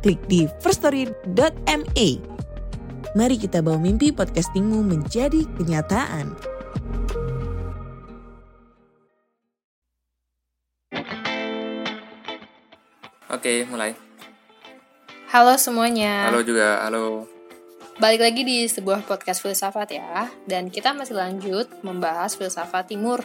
klik 0.00 0.20
di 0.26 0.48
firststory.me. 0.64 2.08
Mari 3.10 3.36
kita 3.36 3.60
bawa 3.60 3.78
mimpi 3.78 4.14
podcastingmu 4.14 4.86
menjadi 4.86 5.44
kenyataan. 5.58 6.32
Oke, 13.30 13.64
mulai. 13.70 13.94
Halo 15.30 15.54
semuanya. 15.54 16.26
Halo 16.26 16.42
juga, 16.42 16.82
halo. 16.82 17.24
Balik 18.02 18.20
lagi 18.20 18.42
di 18.42 18.58
sebuah 18.66 19.06
podcast 19.06 19.40
filsafat 19.44 19.94
ya. 19.94 20.26
Dan 20.48 20.68
kita 20.72 20.90
masih 20.92 21.14
lanjut 21.14 21.70
membahas 21.86 22.34
filsafat 22.34 22.90
timur. 22.90 23.22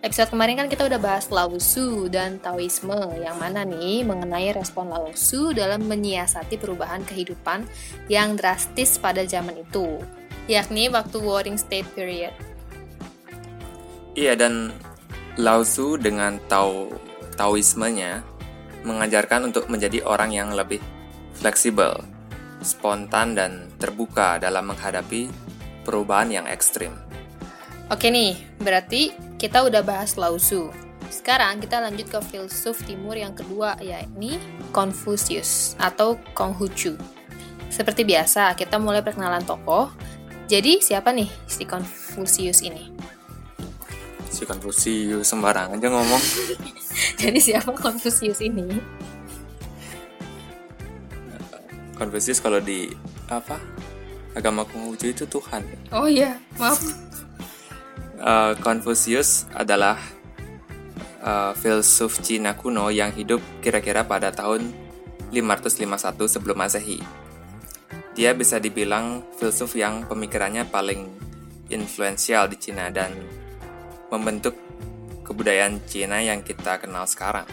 Episode 0.00 0.32
kemarin 0.32 0.56
kan 0.56 0.68
kita 0.72 0.88
udah 0.88 0.96
bahas 0.96 1.28
Lao 1.28 1.52
Tzu 1.60 2.08
dan 2.08 2.40
Taoisme 2.40 3.20
yang 3.20 3.36
mana 3.36 3.68
nih 3.68 4.00
mengenai 4.02 4.56
respon 4.56 4.88
Lao 4.88 5.12
Tzu 5.12 5.52
dalam 5.52 5.84
menyiasati 5.84 6.56
perubahan 6.56 7.04
kehidupan 7.04 7.68
yang 8.08 8.32
drastis 8.34 8.96
pada 8.96 9.22
zaman 9.28 9.60
itu, 9.60 10.00
yakni 10.48 10.88
waktu 10.88 11.20
Warring 11.20 11.60
State 11.60 11.88
Period. 11.92 12.32
Iya 14.16 14.34
dan 14.40 14.72
Lao 15.36 15.62
Tzu 15.62 16.00
dengan 16.00 16.40
Tao 16.48 16.88
Taoismenya 17.36 18.24
mengajarkan 18.84 19.52
untuk 19.52 19.68
menjadi 19.68 20.00
orang 20.04 20.32
yang 20.32 20.52
lebih 20.56 20.80
fleksibel, 21.36 22.00
spontan 22.64 23.36
dan 23.36 23.68
terbuka 23.76 24.40
dalam 24.40 24.72
menghadapi 24.72 25.28
perubahan 25.84 26.32
yang 26.32 26.46
ekstrim. 26.48 27.09
Oke 27.90 28.06
nih, 28.06 28.38
berarti 28.62 29.10
kita 29.34 29.66
udah 29.66 29.82
bahas 29.82 30.14
Lao 30.14 30.38
Tzu. 30.38 30.70
Sekarang 31.10 31.58
kita 31.58 31.82
lanjut 31.82 32.06
ke 32.06 32.22
filsuf 32.22 32.86
timur 32.86 33.18
yang 33.18 33.34
kedua, 33.34 33.74
yakni 33.82 34.38
Confucius 34.70 35.74
atau 35.74 36.14
Konghucu. 36.30 36.94
Seperti 37.66 38.06
biasa, 38.06 38.54
kita 38.54 38.78
mulai 38.78 39.02
perkenalan 39.02 39.42
tokoh. 39.42 39.90
Jadi, 40.46 40.78
siapa 40.78 41.10
nih 41.10 41.26
si 41.50 41.66
Confucius 41.66 42.62
ini? 42.62 42.94
Si 44.30 44.46
Confucius 44.46 45.26
sembarang 45.26 45.74
aja 45.74 45.90
ngomong. 45.90 46.22
Jadi, 47.26 47.42
siapa 47.42 47.74
Confucius 47.74 48.38
ini? 48.38 48.70
Confucius 51.98 52.38
kalau 52.38 52.62
di 52.62 52.94
apa? 53.26 53.58
Agama 54.38 54.62
Konghucu 54.62 55.10
itu 55.10 55.26
Tuhan. 55.26 55.66
Oh 55.90 56.06
iya, 56.06 56.38
maaf. 56.54 57.09
Uh, 58.20 58.52
Confucius 58.60 59.48
adalah 59.56 59.96
uh, 61.24 61.56
filsuf 61.56 62.20
Cina 62.20 62.52
kuno 62.52 62.92
yang 62.92 63.16
hidup 63.16 63.40
kira-kira 63.64 64.04
pada 64.04 64.28
tahun 64.28 64.76
551 65.32 66.28
sebelum 66.28 66.56
Masehi. 66.60 67.00
Dia 68.12 68.36
bisa 68.36 68.60
dibilang 68.60 69.24
filsuf 69.40 69.72
yang 69.72 70.04
pemikirannya 70.04 70.68
paling 70.68 71.08
influensial 71.72 72.50
di 72.50 72.60
Cina 72.60 72.92
dan 72.92 73.14
membentuk 74.12 74.52
kebudayaan 75.24 75.80
Cina 75.86 76.20
yang 76.20 76.42
kita 76.42 76.82
kenal 76.82 77.06
sekarang. 77.06 77.46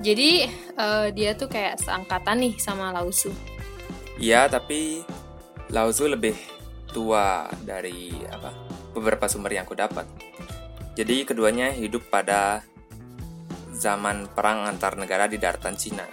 Jadi 0.00 0.46
uh, 0.78 1.08
dia 1.10 1.34
tuh 1.34 1.48
kayak 1.48 1.80
seangkatan 1.80 2.40
nih 2.44 2.54
sama 2.60 2.92
Lao 2.92 3.08
Tzu. 3.10 3.32
Iya, 4.20 4.46
tapi 4.46 5.02
Lao 5.72 5.90
Tzu 5.90 6.06
lebih 6.06 6.36
tua 6.92 7.48
dari 7.64 8.12
apa? 8.28 8.69
Beberapa 8.92 9.26
sumber 9.30 9.56
yang 9.56 9.66
aku 9.66 9.78
dapat. 9.78 10.06
Jadi 10.98 11.24
keduanya 11.24 11.70
hidup 11.72 12.10
pada 12.10 12.66
zaman 13.72 14.28
perang 14.28 14.68
antar 14.68 14.98
negara 14.98 15.24
di 15.30 15.40
daratan 15.40 15.78
Cina. 15.78 16.04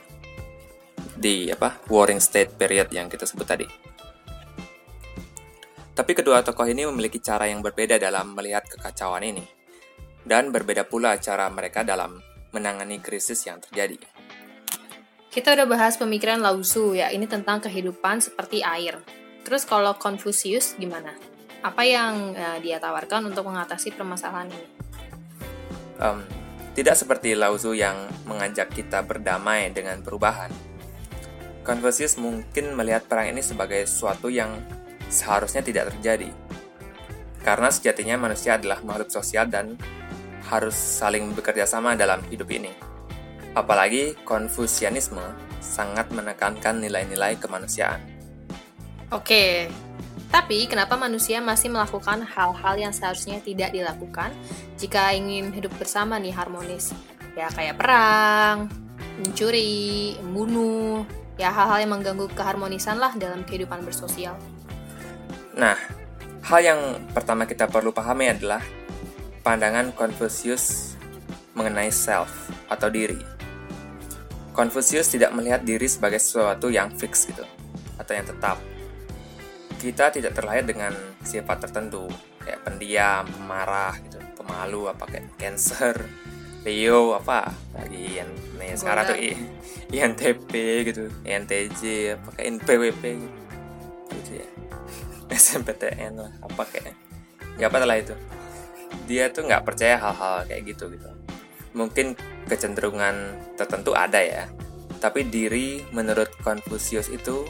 Di 1.18 1.50
apa? 1.50 1.82
Warring 1.90 2.22
State 2.22 2.56
period 2.56 2.94
yang 2.94 3.10
kita 3.10 3.26
sebut 3.26 3.44
tadi. 3.44 3.68
Tapi 5.98 6.12
kedua 6.14 6.46
tokoh 6.46 6.70
ini 6.70 6.86
memiliki 6.86 7.18
cara 7.18 7.50
yang 7.50 7.66
berbeda 7.66 7.98
dalam 7.98 8.38
melihat 8.38 8.70
kekacauan 8.70 9.26
ini. 9.26 9.42
Dan 10.22 10.54
berbeda 10.54 10.86
pula 10.86 11.18
cara 11.18 11.50
mereka 11.50 11.82
dalam 11.82 12.22
menangani 12.54 13.02
krisis 13.02 13.42
yang 13.50 13.58
terjadi. 13.58 13.98
Kita 15.34 15.58
udah 15.58 15.66
bahas 15.66 15.98
pemikiran 15.98 16.42
Lao 16.42 16.62
Tzu 16.62 16.98
ya, 16.98 17.10
ini 17.10 17.26
tentang 17.26 17.62
kehidupan 17.62 18.22
seperti 18.22 18.62
air. 18.62 19.02
Terus 19.42 19.66
kalau 19.66 19.98
Confucius 19.98 20.78
gimana? 20.78 21.37
Apa 21.62 21.82
yang 21.86 22.38
uh, 22.38 22.58
dia 22.62 22.78
tawarkan 22.78 23.30
untuk 23.30 23.48
mengatasi 23.50 23.94
permasalahan 23.96 24.50
ini? 24.52 24.68
Um, 25.98 26.22
tidak 26.78 26.94
seperti 26.94 27.34
Lao 27.34 27.58
Tzu 27.58 27.74
yang 27.74 28.06
mengajak 28.30 28.70
kita 28.70 29.02
berdamai 29.02 29.74
dengan 29.74 29.98
perubahan. 30.06 30.54
Confucius 31.66 32.16
mungkin 32.22 32.78
melihat 32.78 33.10
perang 33.10 33.34
ini 33.34 33.42
sebagai 33.42 33.84
sesuatu 33.90 34.30
yang 34.30 34.62
seharusnya 35.10 35.66
tidak 35.66 35.92
terjadi. 35.92 36.30
Karena 37.42 37.74
sejatinya 37.74 38.16
manusia 38.16 38.56
adalah 38.56 38.80
makhluk 38.86 39.10
sosial 39.12 39.50
dan 39.50 39.76
harus 40.48 40.76
saling 40.76 41.36
bekerja 41.36 41.68
sama 41.68 41.98
dalam 41.98 42.24
hidup 42.32 42.48
ini. 42.54 42.72
Apalagi 43.52 44.16
Konfusianisme 44.24 45.24
sangat 45.60 46.14
menekankan 46.14 46.80
nilai-nilai 46.80 47.36
kemanusiaan. 47.42 48.00
Oke, 49.12 49.68
tapi, 50.28 50.68
kenapa 50.68 51.00
manusia 51.00 51.40
masih 51.40 51.72
melakukan 51.72 52.24
hal-hal 52.28 52.76
yang 52.76 52.92
seharusnya 52.92 53.40
tidak 53.40 53.72
dilakukan 53.72 54.36
jika 54.76 55.16
ingin 55.16 55.56
hidup 55.56 55.72
bersama 55.80 56.20
nih 56.20 56.36
harmonis? 56.36 56.92
Ya, 57.34 57.48
kayak 57.54 57.80
perang, 57.80 58.68
mencuri, 59.24 60.20
membunuh, 60.20 61.08
ya 61.40 61.54
hal-hal 61.54 61.86
yang 61.86 61.92
mengganggu 61.96 62.28
keharmonisan 62.34 62.98
lah 63.00 63.14
dalam 63.16 63.46
kehidupan 63.48 63.86
bersosial. 63.86 64.36
Nah, 65.56 65.78
hal 66.44 66.60
yang 66.62 66.80
pertama 67.14 67.48
kita 67.48 67.70
perlu 67.70 67.96
pahami 67.96 68.30
adalah 68.30 68.62
pandangan 69.42 69.96
Confucius 69.96 70.98
mengenai 71.56 71.90
self 71.90 72.30
atau 72.70 72.92
diri. 72.92 73.18
Confucius 74.54 75.14
tidak 75.14 75.34
melihat 75.38 75.62
diri 75.62 75.86
sebagai 75.86 76.18
sesuatu 76.18 76.74
yang 76.74 76.90
fix 76.94 77.30
gitu, 77.30 77.46
atau 78.02 78.14
yang 78.14 78.26
tetap 78.26 78.58
kita 79.78 80.10
tidak 80.10 80.34
terlahir 80.34 80.66
dengan 80.66 80.94
sifat 81.22 81.70
tertentu 81.70 82.10
kayak 82.42 82.66
pendiam, 82.66 83.24
pemarah 83.26 83.96
gitu, 84.02 84.18
pemalu 84.38 84.90
apa 84.90 85.04
kayak 85.06 85.34
cancer, 85.38 85.96
Leo 86.66 87.16
apa 87.16 87.54
lagi 87.78 88.20
yang 88.20 88.30
nih 88.58 88.76
sekarang 88.76 89.04
tuh 89.08 89.18
INTP 89.94 90.52
gitu, 90.90 91.08
INTJ 91.24 91.82
apa 92.18 92.28
kayak 92.36 92.48
NPWP 92.60 93.04
gitu, 93.22 93.40
gitu 94.18 94.32
ya. 94.42 94.48
SMPTN 95.38 96.14
lah 96.18 96.32
apa 96.44 96.64
kayak 96.68 96.96
ya 97.62 97.70
apa 97.70 97.84
lah 97.86 97.98
itu. 98.00 98.16
Dia 99.08 99.32
tuh 99.32 99.48
nggak 99.48 99.64
percaya 99.64 99.96
hal-hal 100.00 100.48
kayak 100.48 100.76
gitu 100.76 100.92
gitu. 100.92 101.08
Mungkin 101.78 102.18
kecenderungan 102.48 103.38
tertentu 103.60 103.92
ada 103.94 104.20
ya 104.24 104.48
tapi 104.98 105.30
diri 105.30 105.86
menurut 105.94 106.30
Confucius 106.42 107.10
itu 107.14 107.46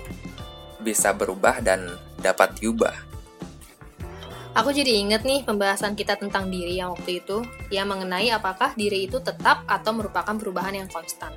bisa 0.84 1.16
berubah 1.16 1.64
dan 1.64 1.88
dapat 2.28 2.60
diubah. 2.60 2.96
Aku 4.58 4.74
jadi 4.74 4.90
inget 4.98 5.22
nih 5.22 5.46
pembahasan 5.46 5.94
kita 5.94 6.18
tentang 6.18 6.50
diri 6.50 6.82
yang 6.82 6.98
waktu 6.98 7.22
itu, 7.22 7.46
yang 7.70 7.94
mengenai 7.94 8.34
apakah 8.34 8.74
diri 8.74 9.06
itu 9.06 9.22
tetap 9.22 9.62
atau 9.70 9.94
merupakan 9.94 10.34
perubahan 10.34 10.74
yang 10.82 10.90
konstan. 10.90 11.30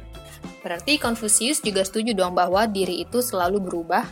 Berarti 0.65 0.97
Confucius 0.97 1.61
juga 1.61 1.85
setuju 1.85 2.17
dong 2.17 2.33
bahwa 2.33 2.65
diri 2.65 3.05
itu 3.05 3.21
selalu 3.21 3.61
berubah, 3.61 4.09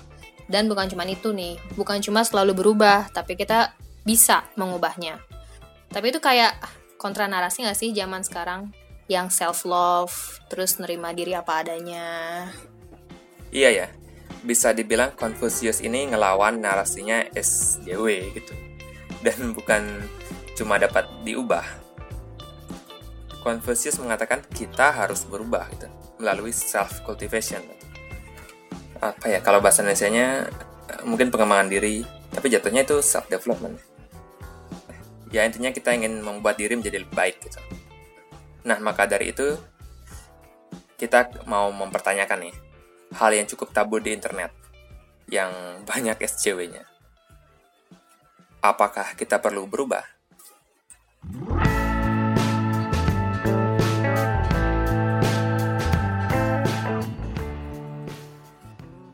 dan 0.49 0.69
bukan 0.69 0.93
cuma 0.93 1.09
itu 1.09 1.33
nih, 1.33 1.57
bukan 1.73 2.05
cuma 2.05 2.21
selalu 2.21 2.53
berubah, 2.57 3.09
tapi 3.13 3.37
kita 3.37 3.73
bisa 4.05 4.45
mengubahnya. 4.61 5.21
Tapi 5.89 6.13
itu 6.13 6.21
kayak 6.21 6.57
kontra 7.01 7.29
narasi 7.29 7.65
gak 7.65 7.81
sih 7.81 7.97
zaman 7.97 8.21
sekarang? 8.25 8.73
Yang 9.09 9.41
self-love, 9.41 10.13
terus 10.53 10.77
nerima 10.77 11.17
diri 11.17 11.33
apa 11.33 11.65
adanya. 11.65 12.45
Iya 13.49 13.69
ya, 13.73 13.87
bisa 14.45 14.73
dibilang 14.73 15.13
Confucius 15.15 15.83
ini 15.85 16.09
ngelawan 16.11 16.61
narasinya 16.63 17.27
SJW 17.35 18.07
gitu. 18.37 18.55
Dan 19.25 19.53
bukan 19.53 20.03
cuma 20.55 20.79
dapat 20.79 21.07
diubah. 21.27 21.65
Confucius 23.43 23.97
mengatakan 24.03 24.43
kita 24.51 24.91
harus 24.93 25.25
berubah 25.25 25.67
gitu 25.73 25.89
melalui 26.19 26.51
self 26.51 27.07
cultivation 27.07 27.63
apa 28.99 29.31
ya 29.31 29.39
kalau 29.39 29.63
bahasa 29.63 29.87
Indonesia-nya 29.87 30.51
eh, 30.91 31.03
mungkin 31.07 31.31
pengembangan 31.31 31.71
diri 31.71 32.03
tapi 32.35 32.51
jatuhnya 32.51 32.83
itu 32.83 32.99
self 32.99 33.31
development 33.31 33.79
ya 35.31 35.47
intinya 35.47 35.71
kita 35.71 35.95
ingin 35.95 36.19
membuat 36.19 36.59
diri 36.59 36.75
menjadi 36.75 37.05
lebih 37.05 37.15
baik 37.15 37.37
gitu. 37.45 37.61
Nah 38.65 38.81
maka 38.81 39.05
dari 39.05 39.31
itu 39.31 39.55
kita 40.99 41.45
mau 41.47 41.71
mempertanyakan 41.71 42.49
nih 42.49 42.55
hal 43.17 43.31
yang 43.33 43.47
cukup 43.49 43.73
tabu 43.73 43.97
di 44.03 44.13
internet 44.13 44.53
yang 45.29 45.53
banyak 45.89 46.21
SJW-nya 46.21 46.89
apakah 48.63 49.15
kita 49.15 49.39
perlu 49.39 49.71
berubah? 49.71 50.03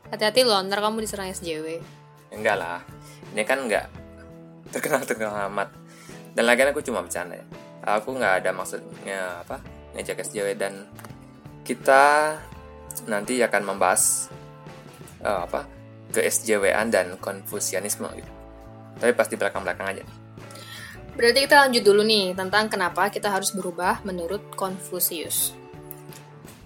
Hati-hati 0.09 0.47
loh, 0.47 0.63
ntar 0.63 0.79
kamu 0.79 1.03
diserang 1.03 1.27
SJW. 1.27 1.83
enggak 2.31 2.55
lah. 2.55 2.79
Ini 3.35 3.43
kan 3.43 3.67
enggak 3.67 3.91
terkenal 4.71 5.03
terkenal 5.03 5.35
amat. 5.51 5.71
Dan 6.35 6.47
lagian 6.47 6.71
aku 6.71 6.83
cuma 6.83 7.03
bercanda 7.03 7.39
ya. 7.39 7.45
Aku 7.99 8.15
nggak 8.15 8.43
ada 8.43 8.49
maksudnya 8.51 9.45
apa 9.45 9.61
ngejak 9.95 10.23
SJW 10.25 10.57
dan 10.57 10.87
kita 11.63 12.35
nanti 13.05 13.43
akan 13.43 13.61
membahas 13.75 14.31
eh, 15.19 15.39
apa 15.45 15.67
ke 16.15 16.23
SJW-an 16.23 16.87
dan 16.93 17.19
konfusianisme. 17.19 18.07
Gitu 18.15 18.35
tapi 18.99 19.11
pasti 19.11 19.35
belakang-belakang 19.35 19.87
aja. 19.91 20.03
Berarti 21.15 21.39
kita 21.47 21.67
lanjut 21.67 21.83
dulu 21.83 22.03
nih 22.03 22.35
tentang 22.35 22.67
kenapa 22.67 23.07
kita 23.07 23.31
harus 23.31 23.55
berubah 23.55 24.03
menurut 24.03 24.55
Confucius. 24.55 25.55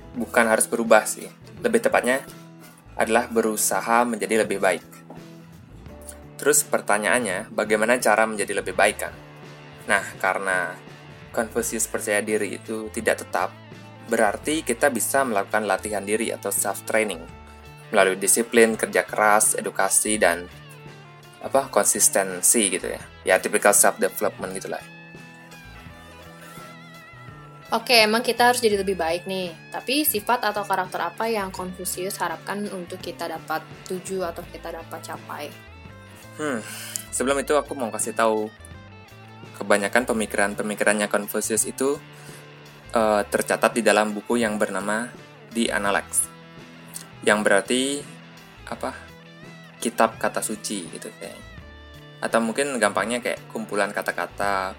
bukan 0.10 0.46
harus 0.52 0.66
berubah 0.66 1.06
sih. 1.06 1.30
Lebih 1.64 1.86
tepatnya 1.86 2.26
adalah 2.98 3.30
berusaha 3.30 4.04
menjadi 4.04 4.44
lebih 4.44 4.60
baik. 4.60 4.84
Terus 6.36 6.66
pertanyaannya 6.66 7.54
bagaimana 7.54 8.02
cara 8.02 8.26
menjadi 8.28 8.60
lebih 8.60 8.74
baik 8.78 8.98
kan 9.00 9.14
nah 9.90 10.06
karena 10.22 10.78
Confucius 11.34 11.90
percaya 11.90 12.22
diri 12.22 12.62
itu 12.62 12.94
tidak 12.94 13.26
tetap 13.26 13.50
berarti 14.10 14.66
kita 14.66 14.90
bisa 14.90 15.22
melakukan 15.22 15.70
latihan 15.70 16.02
diri 16.02 16.34
atau 16.34 16.50
self 16.50 16.84
training 16.90 17.22
melalui 17.94 18.18
disiplin 18.18 18.74
kerja 18.74 19.06
keras 19.06 19.54
edukasi 19.54 20.18
dan 20.18 20.46
apa 21.40 21.72
konsistensi 21.72 22.68
gitu 22.74 22.90
ya 22.90 23.02
ya 23.24 23.36
typical 23.40 23.72
self 23.72 24.02
development 24.02 24.58
gitulah 24.58 24.82
Oke, 27.70 28.02
emang 28.02 28.26
kita 28.26 28.50
harus 28.50 28.66
jadi 28.66 28.82
lebih 28.82 28.98
baik 28.98 29.30
nih. 29.30 29.54
Tapi 29.70 30.02
sifat 30.02 30.42
atau 30.42 30.66
karakter 30.66 31.06
apa 31.06 31.30
yang 31.30 31.54
Confucius 31.54 32.18
harapkan 32.18 32.66
untuk 32.74 32.98
kita 32.98 33.30
dapat 33.30 33.62
tuju 33.86 34.26
atau 34.26 34.42
kita 34.42 34.74
dapat 34.74 34.98
capai? 35.06 35.54
Hmm, 36.42 36.66
sebelum 37.14 37.38
itu 37.38 37.54
aku 37.54 37.78
mau 37.78 37.94
kasih 37.94 38.18
tahu 38.18 38.50
kebanyakan 39.62 40.10
pemikiran-pemikirannya 40.10 41.06
Confucius 41.14 41.70
itu 41.70 42.02
eh, 42.94 43.22
tercatat 43.26 43.72
di 43.76 43.82
dalam 43.86 44.14
buku 44.14 44.40
yang 44.40 44.58
bernama 44.58 45.10
The 45.54 45.74
Analects, 45.74 46.30
yang 47.26 47.42
berarti 47.42 48.02
apa? 48.70 48.94
Kitab 49.80 50.20
kata 50.20 50.44
suci 50.44 50.92
gitu 50.92 51.08
kayaknya. 51.20 51.48
Atau 52.20 52.44
mungkin 52.44 52.76
gampangnya 52.78 53.24
kayak 53.24 53.48
kumpulan 53.48 53.96
kata-kata, 53.96 54.76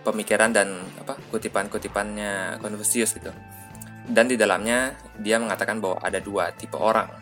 pemikiran 0.00 0.48
dan 0.50 0.80
apa 0.96 1.20
kutipan-kutipannya 1.28 2.56
Confucius 2.56 3.12
gitu. 3.12 3.28
Dan 4.10 4.26
di 4.26 4.40
dalamnya 4.40 4.96
dia 5.20 5.36
mengatakan 5.36 5.78
bahwa 5.78 6.00
ada 6.00 6.18
dua 6.18 6.56
tipe 6.56 6.80
orang, 6.80 7.12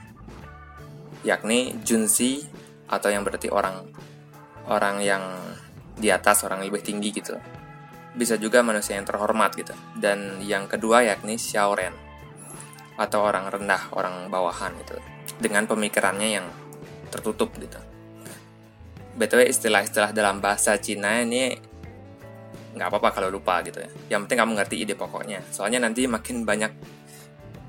yakni 1.26 1.74
Junzi 1.82 2.46
atau 2.86 3.10
yang 3.10 3.26
berarti 3.26 3.50
orang 3.50 3.84
orang 4.70 5.02
yang 5.02 5.24
di 5.98 6.08
atas 6.08 6.46
orang 6.46 6.62
lebih 6.62 6.80
tinggi 6.80 7.10
gitu 7.10 7.34
bisa 8.18 8.34
juga 8.34 8.66
manusia 8.66 8.98
yang 8.98 9.06
terhormat 9.06 9.54
gitu. 9.54 9.70
Dan 9.94 10.42
yang 10.42 10.66
kedua 10.66 11.06
yakni 11.06 11.38
Xiaoren 11.38 11.94
atau 12.98 13.22
orang 13.22 13.46
rendah 13.46 13.94
orang 13.94 14.26
bawahan 14.26 14.74
gitu. 14.82 14.98
Dengan 15.38 15.70
pemikirannya 15.70 16.28
yang 16.42 16.46
tertutup 17.14 17.54
gitu. 17.54 17.78
Btw 19.14 19.46
istilah-istilah 19.46 20.10
dalam 20.10 20.42
bahasa 20.42 20.74
Cina 20.82 21.22
ini 21.22 21.54
nggak 22.74 22.90
apa-apa 22.90 23.14
kalau 23.14 23.30
lupa 23.30 23.62
gitu 23.62 23.78
ya. 23.78 23.90
Yang 24.18 24.26
penting 24.26 24.38
kamu 24.42 24.52
ngerti 24.58 24.76
ide 24.82 24.94
pokoknya. 24.98 25.46
Soalnya 25.54 25.86
nanti 25.86 26.10
makin 26.10 26.42
banyak 26.42 26.74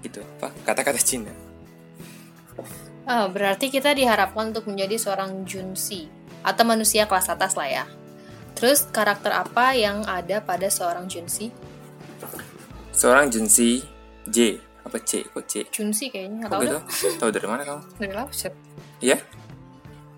gitu 0.02 0.26
apa 0.42 0.50
kata-kata 0.66 0.98
Cina. 0.98 1.34
Oh, 3.10 3.26
berarti 3.30 3.74
kita 3.74 3.94
diharapkan 3.98 4.54
untuk 4.54 4.70
menjadi 4.70 4.98
seorang 4.98 5.46
junsi 5.46 6.10
atau 6.46 6.64
manusia 6.66 7.10
kelas 7.10 7.30
atas 7.30 7.58
lah 7.58 7.70
ya. 7.70 7.86
Terus 8.60 8.86
karakter 8.92 9.32
apa 9.32 9.72
yang 9.72 10.04
ada 10.04 10.44
pada 10.44 10.68
seorang 10.68 11.08
junsi? 11.08 11.48
seorang 13.00 13.32
Junsi 13.32 13.80
J 14.28 14.60
apa 14.84 15.00
C 15.00 15.24
kok 15.24 15.48
C 15.48 15.64
Junsi 15.72 16.12
kayaknya 16.12 16.44
nggak 16.44 16.52
tahu 16.52 16.62
gitu? 16.68 16.80
Tahu 17.16 17.30
dari 17.32 17.48
mana 17.48 17.64
kamu? 17.64 17.82
Dari 18.04 18.14
Lapset. 18.14 18.54
Iya? 19.00 19.18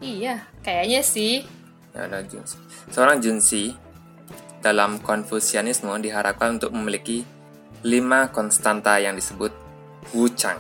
Iya, 0.02 0.36
kayaknya 0.66 1.02
sih. 1.06 1.46
Ya 1.94 2.10
ada 2.10 2.26
Junsi. 2.26 2.58
Seorang 2.90 3.22
Junsi 3.22 3.78
dalam 4.66 4.98
Konfusianisme 4.98 5.94
diharapkan 6.02 6.58
untuk 6.58 6.74
memiliki 6.74 7.22
lima 7.86 8.34
konstanta 8.34 8.98
yang 8.98 9.14
disebut 9.14 9.54
Wuchang. 10.18 10.58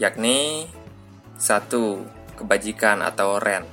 Yakni 0.00 0.64
satu 1.36 2.00
kebajikan 2.38 3.04
atau 3.04 3.36
ren, 3.36 3.68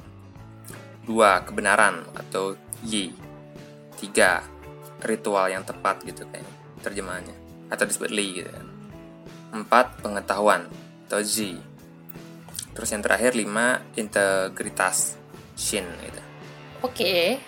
dua 1.05 1.45
kebenaran 1.45 2.01
atau 2.17 2.57
yi, 2.81 3.13
tiga 4.01 4.41
ritual 5.05 5.53
yang 5.53 5.61
tepat 5.61 6.01
gitu 6.03 6.25
kayak 6.33 6.49
terjemahannya 6.81 7.37
atau 7.69 7.85
disebut 7.85 8.09
li 8.09 8.41
gitu 8.41 8.49
kan. 8.49 8.67
Empat 9.55 10.01
pengetahuan 10.03 10.67
atau 11.07 11.21
zi, 11.21 11.55
Terus 12.75 12.91
yang 12.91 13.01
terakhir 13.07 13.31
5 13.39 13.95
integritas 13.95 15.15
Shin 15.55 15.87
gitu. 16.03 16.21
Oke. 16.83 17.39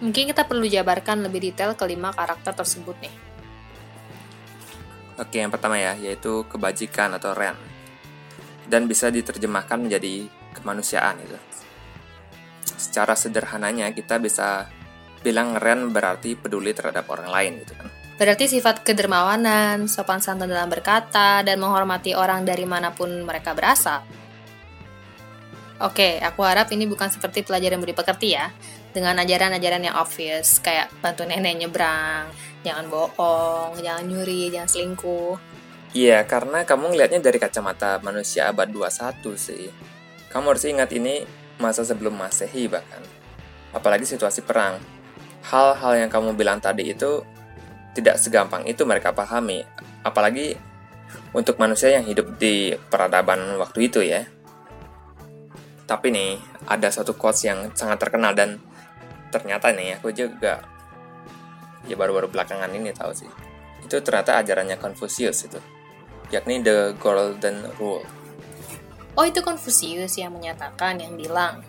Mungkin 0.00 0.32
kita 0.32 0.48
perlu 0.48 0.64
jabarkan 0.64 1.20
lebih 1.28 1.52
detail 1.52 1.76
kelima 1.76 2.10
karakter 2.10 2.56
tersebut 2.56 2.96
nih. 3.04 3.14
Oke, 5.20 5.38
yang 5.44 5.52
pertama 5.52 5.76
ya, 5.76 5.94
yaitu 6.00 6.48
kebajikan 6.48 7.12
atau 7.14 7.36
ren. 7.36 7.54
Dan 8.64 8.88
bisa 8.88 9.12
diterjemahkan 9.12 9.76
menjadi 9.76 10.26
kemanusiaan 10.56 11.20
gitu. 11.20 11.36
Secara 12.82 13.14
sederhananya 13.14 13.94
kita 13.94 14.18
bisa 14.18 14.66
bilang 15.22 15.54
ren 15.54 15.94
berarti 15.94 16.34
peduli 16.34 16.74
terhadap 16.74 17.06
orang 17.06 17.30
lain 17.30 17.52
gitu 17.62 17.78
kan. 17.78 17.86
Berarti 18.18 18.50
sifat 18.50 18.82
kedermawanan, 18.82 19.86
sopan 19.86 20.18
santun 20.18 20.50
dalam 20.50 20.66
berkata, 20.66 21.46
dan 21.46 21.58
menghormati 21.62 22.18
orang 22.18 22.42
dari 22.42 22.66
mana 22.66 22.90
pun 22.90 23.22
mereka 23.22 23.54
berasal. 23.54 24.02
Oke, 25.82 26.22
aku 26.22 26.46
harap 26.46 26.70
ini 26.70 26.86
bukan 26.86 27.10
seperti 27.10 27.42
pelajaran 27.42 27.82
budi 27.82 27.90
pekerti 27.90 28.38
ya, 28.38 28.54
dengan 28.94 29.18
ajaran-ajaran 29.18 29.82
yang 29.82 29.98
obvious, 29.98 30.62
kayak 30.62 30.94
bantu 31.02 31.26
nenek 31.26 31.58
nyebrang, 31.58 32.30
jangan 32.62 32.86
bohong, 32.86 33.80
jangan 33.82 34.04
nyuri, 34.06 34.54
jangan 34.54 34.70
selingkuh. 34.70 35.34
Iya, 35.92 36.22
karena 36.24 36.62
kamu 36.62 36.94
ngelihatnya 36.94 37.20
dari 37.20 37.38
kacamata 37.42 37.98
manusia 38.00 38.54
abad 38.54 38.70
21 38.70 39.34
sih. 39.34 39.66
Kamu 40.30 40.54
harus 40.54 40.64
ingat 40.64 40.88
ini 40.94 41.26
masa 41.62 41.86
sebelum 41.86 42.18
masehi 42.18 42.66
bahkan. 42.66 42.98
Apalagi 43.70 44.02
situasi 44.02 44.42
perang. 44.42 44.82
Hal-hal 45.46 46.02
yang 46.02 46.10
kamu 46.10 46.34
bilang 46.34 46.58
tadi 46.58 46.90
itu 46.90 47.22
tidak 47.94 48.18
segampang 48.18 48.66
itu 48.66 48.82
mereka 48.82 49.14
pahami. 49.14 49.62
Apalagi 50.02 50.58
untuk 51.30 51.62
manusia 51.62 51.94
yang 51.94 52.02
hidup 52.02 52.34
di 52.36 52.74
peradaban 52.74 53.54
waktu 53.62 53.86
itu 53.86 54.02
ya. 54.02 54.26
Tapi 55.86 56.10
nih, 56.10 56.42
ada 56.66 56.88
satu 56.90 57.14
quotes 57.14 57.46
yang 57.46 57.70
sangat 57.78 58.02
terkenal 58.02 58.34
dan 58.34 58.58
ternyata 59.32 59.72
nih 59.72 59.96
aku 59.96 60.12
juga 60.12 60.60
ya 61.88 61.96
baru-baru 61.96 62.30
belakangan 62.30 62.70
ini 62.74 62.90
tahu 62.94 63.12
sih. 63.14 63.30
Itu 63.82 63.98
ternyata 64.02 64.38
ajarannya 64.40 64.78
Confucius 64.78 65.46
itu 65.46 65.58
yakni 66.32 66.64
The 66.64 66.96
Golden 66.96 67.68
Rule. 67.76 68.21
Oh, 69.12 69.28
itu 69.28 69.44
Confucius 69.44 70.16
yang 70.16 70.32
menyatakan, 70.32 70.96
yang 70.96 71.20
bilang. 71.20 71.60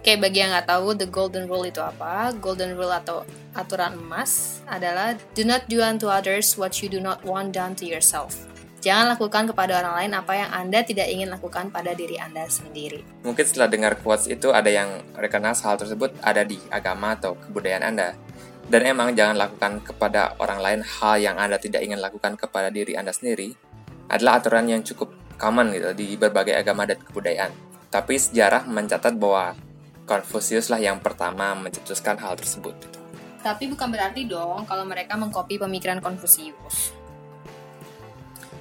Oke, 0.00 0.16
bagi 0.16 0.40
yang 0.40 0.56
nggak 0.56 0.72
tahu, 0.72 0.96
the 0.96 1.04
golden 1.04 1.44
rule 1.44 1.68
itu 1.68 1.84
apa? 1.84 2.32
Golden 2.40 2.72
rule 2.80 2.88
atau 2.88 3.28
aturan 3.52 3.92
emas 3.98 4.64
adalah 4.64 5.12
do 5.36 5.44
not 5.44 5.68
do 5.68 5.84
unto 5.84 6.08
others 6.08 6.56
what 6.56 6.80
you 6.80 6.88
do 6.88 6.96
not 6.96 7.20
want 7.28 7.52
done 7.52 7.76
to 7.76 7.84
yourself. 7.84 8.48
Jangan 8.80 9.18
lakukan 9.18 9.52
kepada 9.52 9.84
orang 9.84 9.94
lain 10.00 10.12
apa 10.16 10.32
yang 10.38 10.50
Anda 10.54 10.80
tidak 10.86 11.12
ingin 11.12 11.28
lakukan 11.28 11.68
pada 11.68 11.92
diri 11.92 12.16
Anda 12.16 12.48
sendiri. 12.48 13.04
Mungkin 13.26 13.44
setelah 13.44 13.68
dengar 13.68 14.00
quotes 14.00 14.30
itu 14.30 14.54
ada 14.54 14.70
yang 14.72 15.02
recognize 15.18 15.60
hal 15.66 15.76
tersebut 15.76 16.14
ada 16.24 16.40
di 16.46 16.56
agama 16.72 17.12
atau 17.18 17.36
kebudayaan 17.36 17.84
Anda. 17.84 18.16
Dan 18.64 18.88
emang 18.88 19.12
jangan 19.12 19.36
lakukan 19.36 19.84
kepada 19.84 20.40
orang 20.40 20.62
lain 20.64 20.80
hal 20.80 21.20
yang 21.20 21.36
Anda 21.36 21.60
tidak 21.60 21.84
ingin 21.84 22.00
lakukan 22.00 22.40
kepada 22.40 22.72
diri 22.72 22.96
Anda 22.96 23.12
sendiri 23.12 23.52
adalah 24.08 24.40
aturan 24.40 24.70
yang 24.72 24.80
cukup 24.80 25.27
common 25.38 25.72
gitu 25.72 25.94
di 25.94 26.18
berbagai 26.18 26.58
agama 26.58 26.84
dan 26.84 26.98
kebudayaan. 26.98 27.54
Tapi 27.88 28.20
sejarah 28.20 28.68
mencatat 28.68 29.16
bahwa 29.16 29.56
Confucius 30.04 30.68
lah 30.68 30.80
yang 30.80 31.00
pertama 31.00 31.52
mencetuskan 31.56 32.16
hal 32.20 32.36
tersebut. 32.36 32.74
Tapi 33.44 33.70
bukan 33.70 33.88
berarti 33.88 34.26
dong 34.26 34.66
kalau 34.66 34.84
mereka 34.84 35.14
mengcopy 35.14 35.56
pemikiran 35.60 36.02
Confucius. 36.02 36.92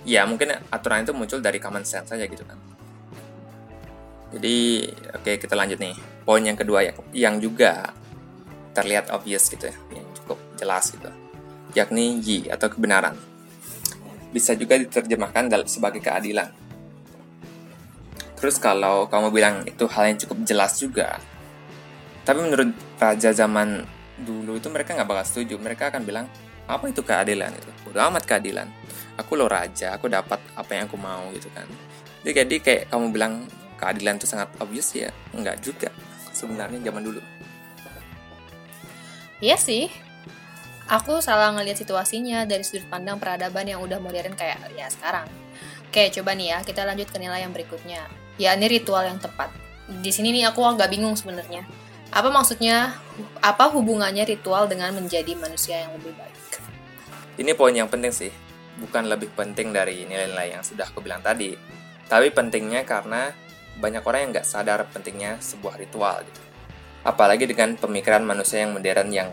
Ya, 0.07 0.23
mungkin 0.23 0.55
aturan 0.71 1.03
itu 1.03 1.11
muncul 1.11 1.43
dari 1.43 1.59
common 1.59 1.83
sense 1.83 2.15
saja 2.15 2.23
gitu 2.23 2.43
kan. 2.47 2.55
Jadi, 4.31 4.87
oke 5.11 5.23
okay, 5.23 5.35
kita 5.35 5.55
lanjut 5.55 5.79
nih. 5.79 5.95
Poin 6.23 6.43
yang 6.43 6.55
kedua 6.55 6.83
yang, 6.83 6.95
yang 7.11 7.35
juga 7.39 7.91
terlihat 8.75 9.11
obvious 9.11 9.47
gitu 9.47 9.67
ya, 9.67 9.75
yang 9.91 10.07
cukup 10.23 10.39
jelas 10.55 10.91
gitu. 10.91 11.11
Yakni 11.75 12.23
yi 12.23 12.47
atau 12.47 12.71
kebenaran. 12.71 13.15
Bisa 14.31 14.55
juga 14.55 14.79
diterjemahkan 14.79 15.47
sebagai 15.67 16.03
keadilan. 16.03 16.66
Terus 18.37 18.61
kalau 18.61 19.09
kamu 19.09 19.33
bilang 19.33 19.55
itu 19.65 19.89
hal 19.89 20.13
yang 20.13 20.17
cukup 20.21 20.37
jelas 20.45 20.77
juga, 20.77 21.17
tapi 22.21 22.45
menurut 22.45 22.69
raja 23.01 23.33
zaman 23.33 23.81
dulu 24.21 24.61
itu 24.61 24.69
mereka 24.69 24.93
nggak 24.93 25.09
bakal 25.09 25.25
setuju. 25.25 25.57
Mereka 25.57 25.89
akan 25.89 26.05
bilang, 26.05 26.25
apa 26.69 26.85
itu 26.85 27.01
keadilan 27.01 27.49
itu? 27.49 27.71
Udah 27.89 28.13
amat 28.13 28.29
keadilan. 28.29 28.69
Aku 29.17 29.33
lo 29.33 29.49
raja, 29.49 29.97
aku 29.97 30.05
dapat 30.05 30.37
apa 30.53 30.69
yang 30.77 30.85
aku 30.85 31.01
mau 31.01 31.25
gitu 31.33 31.49
kan. 31.55 31.65
Jadi, 32.21 32.45
jadi 32.45 32.55
kayak 32.61 32.83
kamu 32.93 33.05
bilang 33.09 33.33
keadilan 33.81 34.21
itu 34.21 34.29
sangat 34.29 34.53
obvious 34.61 34.93
ya, 34.93 35.09
nggak 35.33 35.57
juga 35.65 35.89
sebenarnya 36.29 36.77
zaman 36.85 37.01
dulu. 37.01 37.21
Iya 39.41 39.57
sih. 39.57 39.89
Aku 40.87 41.19
salah 41.19 41.51
ngelihat 41.51 41.83
situasinya 41.83 42.47
dari 42.47 42.63
sudut 42.63 42.87
pandang 42.87 43.19
peradaban 43.19 43.67
yang 43.67 43.83
udah 43.83 43.99
modern 43.99 44.37
kayak 44.37 44.71
ya 44.77 44.87
sekarang. 44.87 45.27
Oke, 45.87 46.11
coba 46.13 46.31
nih 46.35 46.55
ya, 46.55 46.57
kita 46.63 46.83
lanjut 46.83 47.11
ke 47.11 47.17
nilai 47.19 47.43
yang 47.43 47.51
berikutnya. 47.51 48.26
Ya, 48.37 48.53
ini 48.53 48.69
ritual 48.69 49.09
yang 49.09 49.17
tepat. 49.17 49.49
Di 49.89 50.13
sini 50.13 50.29
nih 50.31 50.49
aku 50.53 50.61
agak 50.61 50.93
bingung 50.93 51.17
sebenarnya 51.17 51.65
apa 52.11 52.29
maksudnya? 52.31 52.95
Apa 53.41 53.67
hubungannya 53.73 54.23
ritual 54.23 54.69
dengan 54.69 54.93
menjadi 54.93 55.33
manusia 55.35 55.83
yang 55.85 55.91
lebih 55.97 56.13
baik? 56.15 56.37
Ini 57.37 57.51
poin 57.57 57.73
yang 57.75 57.89
penting 57.91 58.13
sih. 58.13 58.31
Bukan 58.77 59.09
lebih 59.09 59.33
penting 59.33 59.73
dari 59.73 60.05
nilai-nilai 60.05 60.57
yang 60.57 60.63
sudah 60.63 60.87
aku 60.89 61.01
bilang 61.01 61.19
tadi. 61.19 61.57
Tapi 62.07 62.31
pentingnya 62.31 62.85
karena 62.87 63.33
banyak 63.77 64.01
orang 64.05 64.19
yang 64.23 64.31
nggak 64.37 64.47
sadar 64.47 64.85
pentingnya 64.89 65.41
sebuah 65.41 65.81
ritual 65.81 66.23
gitu. 66.23 66.41
Apalagi 67.03 67.49
dengan 67.49 67.75
pemikiran 67.75 68.23
manusia 68.23 68.63
yang 68.63 68.73
modern 68.73 69.09
yang 69.11 69.29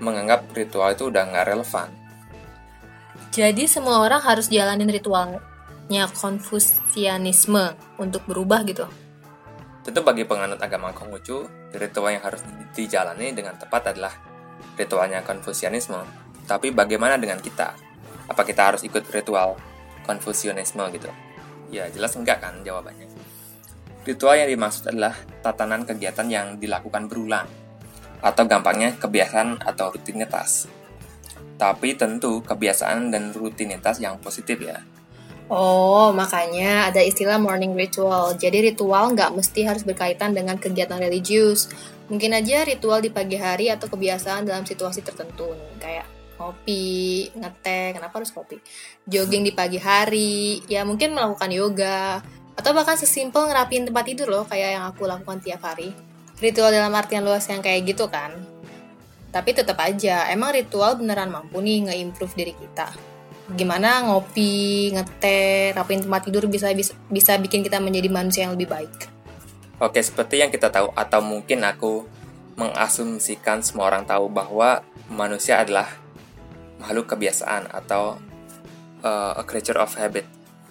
menganggap 0.00 0.48
ritual 0.56 0.90
itu 0.92 1.12
udah 1.12 1.28
nggak 1.28 1.46
relevan. 1.46 1.88
Jadi 3.30 3.70
semua 3.70 4.02
orang 4.02 4.20
harus 4.24 4.50
jalanin 4.50 4.90
ritualnya 5.90 6.06
konfusianisme 6.14 7.74
untuk 7.98 8.22
berubah 8.30 8.62
gitu. 8.62 8.86
Tentu 9.82 10.06
bagi 10.06 10.22
penganut 10.22 10.62
agama 10.62 10.94
Konghucu, 10.94 11.50
ritual 11.74 12.14
yang 12.14 12.22
harus 12.22 12.46
dijalani 12.70 13.34
dengan 13.34 13.58
tepat 13.58 13.90
adalah 13.90 14.14
ritualnya 14.78 15.26
Konfusianisme. 15.26 15.98
Tapi 16.46 16.70
bagaimana 16.70 17.18
dengan 17.18 17.42
kita? 17.42 17.74
Apa 18.30 18.46
kita 18.46 18.70
harus 18.70 18.86
ikut 18.86 19.02
ritual 19.10 19.58
Konfusianisme 20.06 20.86
gitu? 20.94 21.10
Ya 21.74 21.90
jelas 21.90 22.14
enggak 22.14 22.38
kan 22.38 22.62
jawabannya. 22.62 23.10
Ritual 24.06 24.46
yang 24.46 24.50
dimaksud 24.54 24.94
adalah 24.94 25.18
tatanan 25.42 25.82
kegiatan 25.82 26.30
yang 26.30 26.54
dilakukan 26.62 27.10
berulang, 27.10 27.50
atau 28.22 28.46
gampangnya 28.46 28.94
kebiasaan 28.94 29.58
atau 29.58 29.90
rutinitas. 29.90 30.70
Tapi 31.58 31.98
tentu 31.98 32.46
kebiasaan 32.46 33.10
dan 33.10 33.34
rutinitas 33.34 33.98
yang 33.98 34.22
positif 34.22 34.62
ya, 34.62 34.78
Oh, 35.50 36.14
makanya 36.14 36.94
ada 36.94 37.02
istilah 37.02 37.34
morning 37.42 37.74
ritual. 37.74 38.38
Jadi 38.38 38.70
ritual 38.70 39.18
nggak 39.18 39.34
mesti 39.34 39.66
harus 39.66 39.82
berkaitan 39.82 40.30
dengan 40.30 40.54
kegiatan 40.54 40.94
religius. 41.02 41.66
Mungkin 42.06 42.38
aja 42.38 42.62
ritual 42.62 43.02
di 43.02 43.10
pagi 43.10 43.34
hari 43.34 43.66
atau 43.66 43.90
kebiasaan 43.90 44.46
dalam 44.46 44.62
situasi 44.62 45.02
tertentu 45.02 45.50
kayak 45.82 46.06
kopi, 46.38 47.34
ngeteh, 47.34 47.98
kenapa 47.98 48.22
harus 48.22 48.30
kopi? 48.30 48.62
Jogging 49.10 49.42
di 49.42 49.50
pagi 49.50 49.82
hari, 49.82 50.62
ya 50.70 50.86
mungkin 50.86 51.18
melakukan 51.18 51.50
yoga, 51.50 52.22
atau 52.54 52.70
bahkan 52.70 52.94
sesimpel 52.94 53.50
ngerapiin 53.50 53.90
tempat 53.90 54.06
tidur 54.06 54.30
loh, 54.30 54.44
kayak 54.46 54.78
yang 54.78 54.86
aku 54.86 55.10
lakukan 55.10 55.42
tiap 55.42 55.66
hari. 55.66 55.90
Ritual 56.38 56.70
dalam 56.70 56.94
artian 56.94 57.26
luas 57.26 57.44
yang 57.50 57.60
kayak 57.60 57.90
gitu 57.90 58.06
kan. 58.06 58.38
Tapi 59.34 59.50
tetap 59.50 59.76
aja, 59.82 60.30
emang 60.30 60.54
ritual 60.54 60.94
beneran 60.94 61.28
mampu 61.28 61.58
nih 61.58 61.90
nge-improve 61.90 62.38
diri 62.38 62.54
kita 62.54 63.09
gimana 63.54 64.06
ngopi, 64.06 64.90
ngeteh, 64.94 65.74
rapiin 65.74 66.04
tempat 66.06 66.22
tidur 66.26 66.46
bisa, 66.46 66.70
bisa 67.08 67.32
bikin 67.38 67.66
kita 67.66 67.82
menjadi 67.82 68.08
manusia 68.10 68.46
yang 68.46 68.54
lebih 68.54 68.70
baik. 68.70 69.10
Oke, 69.80 70.04
seperti 70.04 70.44
yang 70.44 70.52
kita 70.52 70.68
tahu 70.68 70.92
atau 70.92 71.20
mungkin 71.24 71.64
aku 71.64 72.04
mengasumsikan 72.60 73.64
semua 73.64 73.88
orang 73.88 74.04
tahu 74.04 74.28
bahwa 74.28 74.84
manusia 75.08 75.56
adalah 75.56 75.88
makhluk 76.76 77.16
kebiasaan 77.16 77.72
atau 77.72 78.20
uh, 79.00 79.32
a 79.40 79.44
creature 79.48 79.80
of 79.80 79.96
habit. 79.96 80.28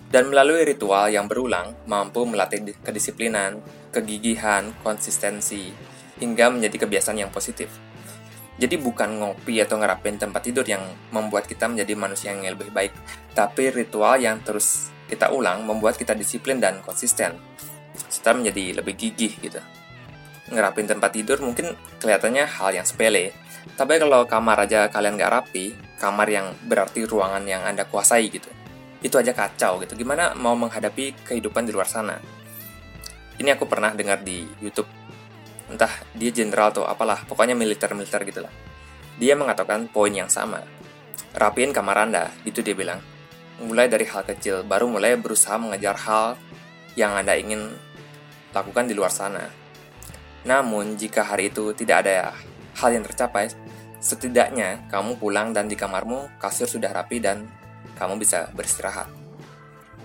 Dan 0.09 0.29
melalui 0.29 0.65
ritual 0.65 1.09
yang 1.09 1.29
berulang 1.29 1.73
mampu 1.85 2.25
melatih 2.25 2.61
kedisiplinan, 2.81 3.61
kegigihan, 3.93 4.73
konsistensi 4.81 5.69
hingga 6.17 6.49
menjadi 6.49 6.85
kebiasaan 6.85 7.21
yang 7.21 7.33
positif. 7.33 7.69
Jadi 8.59 8.75
bukan 8.75 9.23
ngopi 9.23 9.63
atau 9.63 9.79
ngerapin 9.79 10.19
tempat 10.19 10.43
tidur 10.43 10.67
yang 10.67 10.83
membuat 11.15 11.47
kita 11.47 11.71
menjadi 11.71 11.95
manusia 11.95 12.35
yang 12.35 12.43
lebih 12.43 12.75
baik, 12.75 12.91
tapi 13.31 13.71
ritual 13.71 14.19
yang 14.19 14.43
terus 14.43 14.91
kita 15.07 15.31
ulang 15.31 15.63
membuat 15.63 15.95
kita 15.95 16.11
disiplin 16.11 16.59
dan 16.59 16.83
konsisten, 16.83 17.39
serta 18.11 18.35
menjadi 18.35 18.83
lebih 18.83 18.99
gigih 18.99 19.31
gitu. 19.39 19.63
Ngerapin 20.51 20.91
tempat 20.91 21.15
tidur 21.15 21.39
mungkin 21.39 21.71
kelihatannya 22.03 22.43
hal 22.43 22.75
yang 22.75 22.83
sepele, 22.83 23.31
tapi 23.79 23.95
kalau 23.95 24.27
kamar 24.27 24.67
aja 24.67 24.91
kalian 24.91 25.15
nggak 25.15 25.31
rapi, 25.31 25.71
kamar 25.95 26.27
yang 26.27 26.51
berarti 26.67 27.07
ruangan 27.07 27.47
yang 27.47 27.63
Anda 27.63 27.87
kuasai 27.87 28.27
gitu, 28.27 28.51
itu 28.99 29.15
aja 29.15 29.31
kacau 29.31 29.79
gitu. 29.79 29.95
Gimana 29.95 30.35
mau 30.35 30.59
menghadapi 30.59 31.15
kehidupan 31.23 31.63
di 31.63 31.71
luar 31.71 31.87
sana? 31.87 32.19
Ini 33.39 33.55
aku 33.55 33.71
pernah 33.71 33.95
dengar 33.95 34.19
di 34.19 34.43
YouTube 34.59 34.98
entah 35.69 35.91
dia 36.17 36.33
jenderal 36.33 36.73
atau 36.73 36.83
apalah, 36.85 37.23
pokoknya 37.29 37.53
militer-militer 37.53 38.21
gitulah. 38.25 38.53
Dia 39.21 39.37
mengatakan 39.37 39.87
poin 39.87 40.11
yang 40.11 40.27
sama. 40.27 40.63
Rapiin 41.35 41.71
kamar 41.71 42.09
Anda, 42.09 42.33
itu 42.43 42.65
dia 42.65 42.73
bilang. 42.73 42.99
Mulai 43.59 43.91
dari 43.91 44.07
hal 44.07 44.23
kecil, 44.23 44.63
baru 44.63 44.87
mulai 44.87 45.19
berusaha 45.19 45.59
mengejar 45.59 45.99
hal 45.99 46.39
yang 46.95 47.13
Anda 47.13 47.35
ingin 47.35 47.75
lakukan 48.55 48.87
di 48.89 48.95
luar 48.95 49.11
sana. 49.11 49.45
Namun, 50.47 50.95
jika 50.95 51.27
hari 51.27 51.51
itu 51.51 51.75
tidak 51.75 52.07
ada 52.07 52.31
hal 52.79 52.89
yang 52.95 53.03
tercapai, 53.03 53.51
setidaknya 53.99 54.87
kamu 54.87 55.19
pulang 55.19 55.51
dan 55.51 55.67
di 55.67 55.75
kamarmu 55.75 56.39
kasur 56.39 56.65
sudah 56.65 56.89
rapi 56.95 57.19
dan 57.19 57.45
kamu 57.99 58.15
bisa 58.15 58.47
beristirahat. 58.55 59.11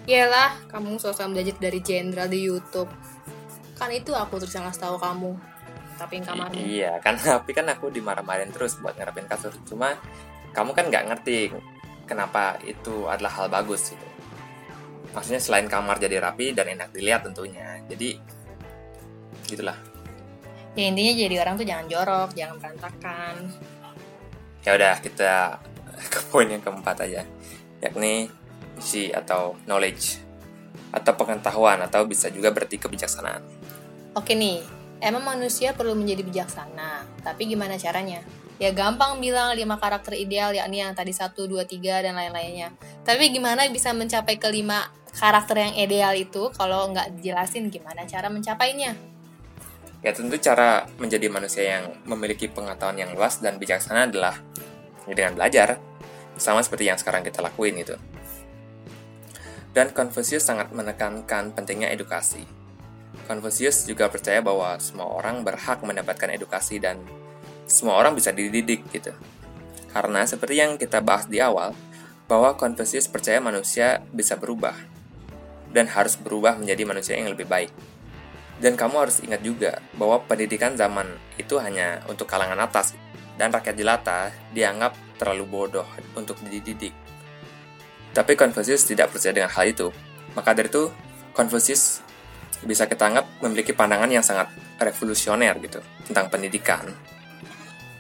Iyalah, 0.04 0.68
kamu 0.68 1.00
sosok 1.00 1.32
belajar 1.32 1.56
dari 1.56 1.80
jenderal 1.80 2.28
di 2.28 2.44
YouTube. 2.44 2.90
Kan 3.74 3.90
itu 3.90 4.14
aku 4.14 4.38
terus 4.38 4.54
yang 4.54 4.66
ngasih 4.66 4.82
tahu 4.86 4.96
kamu 4.98 5.32
rapiin 5.94 6.26
kamarmu 6.26 6.58
iya 6.58 6.98
kan 7.04 7.14
tapi 7.14 7.54
kan 7.54 7.70
aku 7.70 7.86
dimarah-marahin 7.86 8.50
terus 8.50 8.82
buat 8.82 8.98
ngerapin 8.98 9.30
kasur 9.30 9.54
cuma 9.62 9.94
kamu 10.50 10.74
kan 10.74 10.90
nggak 10.90 11.04
ngerti 11.06 11.54
kenapa 12.06 12.60
itu 12.62 13.08
adalah 13.10 13.32
hal 13.42 13.46
bagus 13.50 13.90
gitu. 13.90 14.08
Maksudnya 15.10 15.40
selain 15.42 15.66
kamar 15.66 15.98
jadi 15.98 16.20
rapi 16.22 16.54
dan 16.54 16.70
enak 16.70 16.94
dilihat 16.94 17.26
tentunya. 17.26 17.80
Jadi 17.90 18.18
gitulah. 19.50 19.76
Ya 20.74 20.90
intinya 20.90 21.12
jadi 21.14 21.34
orang 21.42 21.54
tuh 21.58 21.66
jangan 21.66 21.86
jorok 21.90 22.30
jangan 22.34 22.56
berantakan. 22.60 23.34
Ya 24.62 24.70
udah 24.74 24.94
kita 25.02 25.32
ke 26.12 26.18
poin 26.30 26.46
yang 26.46 26.62
keempat 26.62 27.06
aja. 27.06 27.22
Yakni 27.82 28.30
isi 28.78 29.10
atau 29.10 29.54
knowledge 29.66 30.22
atau 30.94 31.12
pengetahuan 31.18 31.82
atau 31.82 32.06
bisa 32.06 32.30
juga 32.30 32.54
berarti 32.54 32.78
kebijaksanaan 32.78 33.42
oke 34.14 34.32
nih 34.34 34.84
Emang 35.04 35.20
manusia 35.20 35.76
perlu 35.76 35.92
menjadi 35.92 36.24
bijaksana, 36.24 37.04
tapi 37.20 37.44
gimana 37.44 37.76
caranya? 37.76 38.24
Ya 38.56 38.72
gampang 38.72 39.20
bilang 39.20 39.52
5 39.52 39.60
karakter 39.76 40.16
ideal 40.16 40.56
yakni 40.56 40.80
yang 40.80 40.96
tadi 40.96 41.12
1, 41.12 41.36
2, 41.36 41.60
3, 41.60 42.00
dan 42.00 42.16
lain-lainnya. 42.16 42.72
Tapi 43.04 43.28
gimana 43.28 43.68
bisa 43.68 43.92
mencapai 43.92 44.40
kelima 44.40 44.88
karakter 45.12 45.60
yang 45.60 45.76
ideal 45.76 46.16
itu 46.16 46.48
kalau 46.56 46.88
nggak 46.88 47.20
dijelasin 47.20 47.68
gimana 47.68 48.08
cara 48.08 48.32
mencapainya? 48.32 48.96
Ya 50.00 50.16
tentu 50.16 50.40
cara 50.40 50.88
menjadi 50.96 51.28
manusia 51.28 51.64
yang 51.76 51.84
memiliki 52.08 52.48
pengetahuan 52.48 52.96
yang 52.96 53.12
luas 53.12 53.44
dan 53.44 53.60
bijaksana 53.60 54.08
adalah 54.08 54.40
dengan 55.04 55.36
belajar, 55.36 55.76
sama 56.40 56.64
seperti 56.64 56.88
yang 56.88 56.96
sekarang 56.96 57.20
kita 57.20 57.44
lakuin 57.44 57.76
itu. 57.76 57.92
Dan 59.76 59.92
Confucius 59.92 60.48
sangat 60.48 60.72
menekankan 60.72 61.52
pentingnya 61.52 61.92
edukasi 61.92 62.63
Confucius 63.24 63.88
juga 63.88 64.06
percaya 64.12 64.44
bahwa 64.44 64.76
semua 64.78 65.08
orang 65.08 65.42
berhak 65.42 65.80
mendapatkan 65.80 66.30
edukasi 66.30 66.78
dan 66.78 67.00
semua 67.64 67.96
orang 67.96 68.12
bisa 68.12 68.30
dididik 68.30 68.84
gitu. 68.92 69.10
Karena 69.90 70.22
seperti 70.28 70.60
yang 70.60 70.76
kita 70.76 71.00
bahas 71.00 71.24
di 71.26 71.40
awal, 71.40 71.72
bahwa 72.28 72.56
Confucius 72.56 73.08
percaya 73.08 73.40
manusia 73.40 74.04
bisa 74.12 74.36
berubah. 74.36 74.76
dan 75.74 75.90
harus 75.90 76.14
berubah 76.14 76.54
menjadi 76.54 76.86
manusia 76.86 77.18
yang 77.18 77.34
lebih 77.34 77.50
baik. 77.50 77.74
Dan 78.62 78.78
kamu 78.78 78.94
harus 78.94 79.18
ingat 79.26 79.42
juga 79.42 79.82
bahwa 79.98 80.22
pendidikan 80.22 80.78
zaman 80.78 81.10
itu 81.34 81.58
hanya 81.58 81.98
untuk 82.06 82.30
kalangan 82.30 82.62
atas 82.62 82.94
dan 83.34 83.50
rakyat 83.50 83.74
jelata 83.74 84.30
dianggap 84.54 84.94
terlalu 85.18 85.42
bodoh 85.50 85.86
untuk 86.14 86.38
dididik. 86.46 86.94
Tapi 88.14 88.38
Confucius 88.38 88.86
tidak 88.86 89.10
percaya 89.10 89.34
dengan 89.34 89.50
hal 89.50 89.66
itu. 89.66 89.90
Maka 90.38 90.54
dari 90.54 90.70
itu, 90.70 90.86
Confucius 91.34 91.98
bisa 92.64 92.88
kita 92.88 93.12
anggap 93.12 93.26
memiliki 93.44 93.76
pandangan 93.76 94.10
yang 94.10 94.24
sangat 94.24 94.50
revolusioner 94.80 95.56
gitu 95.62 95.80
tentang 96.08 96.28
pendidikan. 96.28 96.88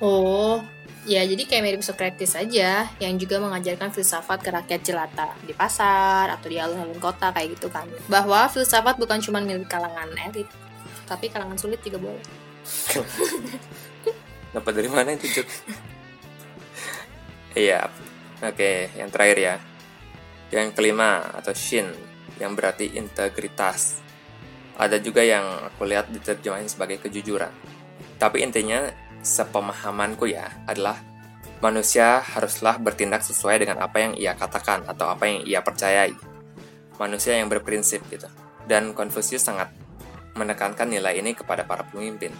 Oh, 0.02 0.60
ya 1.08 1.24
jadi 1.24 1.44
kayak 1.44 1.62
mirip 1.62 1.82
Socrates 1.84 2.36
saja 2.36 2.88
yang 3.00 3.14
juga 3.16 3.40
mengajarkan 3.40 3.92
filsafat 3.92 4.40
ke 4.42 4.50
rakyat 4.50 4.80
jelata 4.84 5.28
di 5.44 5.52
pasar 5.54 6.32
atau 6.32 6.48
di 6.48 6.60
alun-alun 6.60 6.98
kota 6.98 7.30
kayak 7.30 7.56
gitu 7.56 7.68
kan. 7.70 7.88
Bahwa 8.10 8.48
filsafat 8.50 9.00
bukan 9.00 9.20
cuma 9.22 9.40
milik 9.40 9.68
kalangan 9.70 10.10
elit, 10.28 10.48
tapi 11.08 11.30
kalangan 11.30 11.56
sulit 11.56 11.80
juga 11.80 12.00
boleh. 12.00 12.24
Dapat 14.54 14.72
dari 14.72 14.90
mana 14.90 15.14
itu 15.14 15.40
Juk? 15.40 15.48
Iya, 17.54 17.86
oke, 18.42 18.98
yang 18.98 19.14
terakhir 19.14 19.38
ya. 19.38 19.56
Yang 20.50 20.74
kelima 20.74 21.22
atau 21.38 21.54
shin, 21.54 21.86
yang 22.42 22.58
berarti 22.58 22.98
integritas. 22.98 24.02
Ada 24.74 24.98
juga 24.98 25.22
yang 25.22 25.44
aku 25.70 25.86
lihat 25.86 26.10
diterjemahin 26.10 26.66
sebagai 26.66 26.98
kejujuran. 26.98 27.50
Tapi 28.18 28.42
intinya, 28.42 28.90
sepemahamanku 29.22 30.26
ya, 30.26 30.50
adalah 30.66 30.98
manusia 31.62 32.18
haruslah 32.20 32.76
bertindak 32.82 33.22
sesuai 33.22 33.62
dengan 33.62 33.80
apa 33.80 34.02
yang 34.02 34.12
ia 34.18 34.34
katakan 34.34 34.82
atau 34.84 35.06
apa 35.08 35.24
yang 35.30 35.46
ia 35.46 35.62
percayai. 35.62 36.12
Manusia 36.98 37.38
yang 37.38 37.46
berprinsip 37.46 38.02
gitu. 38.10 38.26
Dan 38.66 38.92
Confucius 38.98 39.46
sangat 39.46 39.70
menekankan 40.34 40.90
nilai 40.90 41.22
ini 41.22 41.38
kepada 41.38 41.62
para 41.62 41.86
pemimpin. 41.86 42.34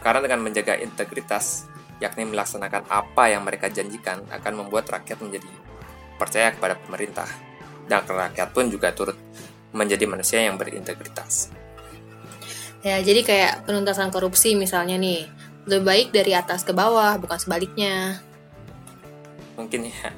Karena 0.00 0.24
dengan 0.24 0.44
menjaga 0.44 0.80
integritas, 0.80 1.68
yakni 2.00 2.28
melaksanakan 2.28 2.88
apa 2.88 3.32
yang 3.32 3.44
mereka 3.44 3.68
janjikan, 3.68 4.24
akan 4.32 4.64
membuat 4.64 4.88
rakyat 4.88 5.20
menjadi 5.20 5.48
percaya 6.16 6.52
kepada 6.52 6.76
pemerintah. 6.80 7.28
Dan 7.84 8.00
rakyat 8.04 8.48
pun 8.56 8.72
juga 8.72 8.92
turut 8.96 9.16
menjadi 9.76 10.08
manusia 10.08 10.40
yang 10.40 10.56
berintegritas. 10.56 11.63
Ya, 12.84 13.00
jadi 13.00 13.24
kayak 13.24 13.64
penuntasan 13.64 14.12
korupsi 14.12 14.52
misalnya 14.52 15.00
nih, 15.00 15.24
lebih 15.64 15.88
baik 15.88 16.08
dari 16.12 16.36
atas 16.36 16.68
ke 16.68 16.76
bawah, 16.76 17.16
bukan 17.16 17.40
sebaliknya. 17.40 18.20
Mungkin 19.56 19.88
ya, 19.88 20.12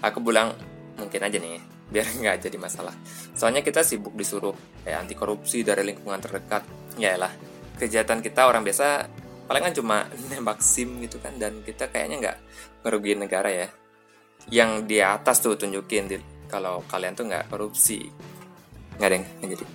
aku 0.00 0.24
bilang 0.24 0.56
mungkin 0.96 1.20
aja 1.20 1.36
nih, 1.36 1.60
biar 1.92 2.08
nggak 2.24 2.48
jadi 2.48 2.56
masalah. 2.56 2.96
Soalnya 3.36 3.60
kita 3.60 3.84
sibuk 3.84 4.16
disuruh 4.16 4.56
kayak 4.88 5.04
anti 5.04 5.12
korupsi 5.12 5.60
dari 5.60 5.84
lingkungan 5.84 6.16
terdekat. 6.16 6.64
Ya 6.96 7.20
lah, 7.20 7.28
kejahatan 7.76 8.24
kita 8.24 8.48
orang 8.48 8.64
biasa 8.64 9.04
paling 9.44 9.68
kan 9.68 9.74
cuma 9.76 9.96
nembak 10.32 10.64
sim 10.64 10.96
gitu 11.04 11.20
kan 11.20 11.36
dan 11.36 11.60
kita 11.60 11.92
kayaknya 11.92 12.16
nggak 12.24 12.36
ngerugiin 12.88 13.20
negara 13.20 13.52
ya 13.52 13.68
yang 14.48 14.88
di 14.88 14.98
atas 14.98 15.44
tuh 15.44 15.60
tunjukin 15.60 16.08
di, 16.08 16.16
kalau 16.48 16.80
kalian 16.88 17.12
tuh 17.12 17.28
nggak 17.28 17.52
korupsi 17.52 18.08
nggak 18.96 19.08
ada 19.12 19.16
yang 19.20 19.26
jadi 19.44 19.66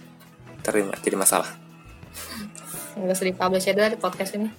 terima 0.66 0.94
jadi 0.98 1.16
masalah 1.16 1.67
nggak 2.98 3.14
usah 3.14 3.28
dipublish 3.30 3.66
ya 3.70 3.74
dari 3.78 3.98
podcast 3.98 4.34
ini. 4.38 4.50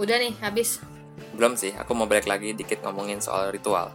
Udah 0.00 0.16
nih 0.16 0.32
habis. 0.40 0.80
Belum 1.36 1.56
sih 1.56 1.76
aku 1.76 1.92
mau 1.92 2.08
balik 2.08 2.24
lagi 2.24 2.56
dikit 2.56 2.80
ngomongin 2.84 3.20
soal 3.20 3.52
ritual. 3.52 3.92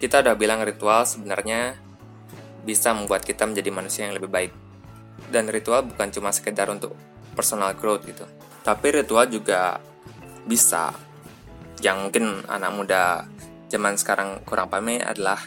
Kita 0.00 0.24
udah 0.24 0.36
bilang 0.36 0.64
ritual 0.64 1.04
sebenarnya 1.04 1.76
bisa 2.64 2.92
membuat 2.96 3.24
kita 3.24 3.44
menjadi 3.44 3.70
manusia 3.72 4.02
yang 4.08 4.16
lebih 4.16 4.32
baik. 4.32 4.52
Dan 5.32 5.48
ritual 5.48 5.84
bukan 5.84 6.12
cuma 6.12 6.32
sekedar 6.32 6.68
untuk 6.68 6.96
personal 7.36 7.72
growth 7.76 8.04
gitu. 8.08 8.24
Tapi 8.64 9.04
ritual 9.04 9.28
juga 9.28 9.80
bisa. 10.44 10.92
Yang 11.84 11.96
mungkin 12.08 12.24
anak 12.48 12.72
muda 12.72 13.02
zaman 13.68 14.00
sekarang 14.00 14.40
kurang 14.48 14.72
pahami 14.72 15.00
adalah 15.00 15.40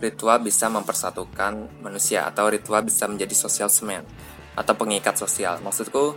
ritual 0.00 0.40
bisa 0.44 0.68
mempersatukan 0.68 1.80
manusia 1.80 2.28
atau 2.28 2.52
ritual 2.52 2.84
bisa 2.84 3.08
menjadi 3.08 3.32
social 3.32 3.72
semen 3.72 4.04
atau 4.56 4.72
pengikat 4.74 5.20
sosial. 5.20 5.60
Maksudku 5.60 6.16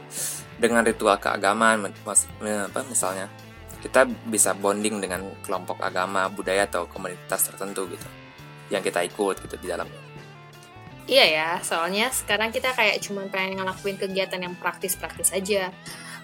dengan 0.56 0.88
ritual 0.88 1.20
keagamaan 1.20 1.92
apa 1.92 2.82
misalnya 2.88 3.28
kita 3.80 4.08
bisa 4.28 4.52
bonding 4.56 5.00
dengan 5.00 5.24
kelompok 5.44 5.80
agama, 5.80 6.28
budaya 6.28 6.68
atau 6.68 6.88
komunitas 6.88 7.48
tertentu 7.48 7.88
gitu 7.88 8.08
yang 8.70 8.84
kita 8.84 9.04
ikut 9.08 9.40
gitu 9.44 9.56
di 9.60 9.68
dalamnya. 9.68 10.02
Iya 11.10 11.26
ya, 11.26 11.50
soalnya 11.66 12.14
sekarang 12.14 12.54
kita 12.54 12.70
kayak 12.78 13.02
cuma 13.02 13.26
pengen 13.34 13.58
ngelakuin 13.58 13.98
kegiatan 13.98 14.46
yang 14.46 14.54
praktis-praktis 14.54 15.34
aja. 15.34 15.74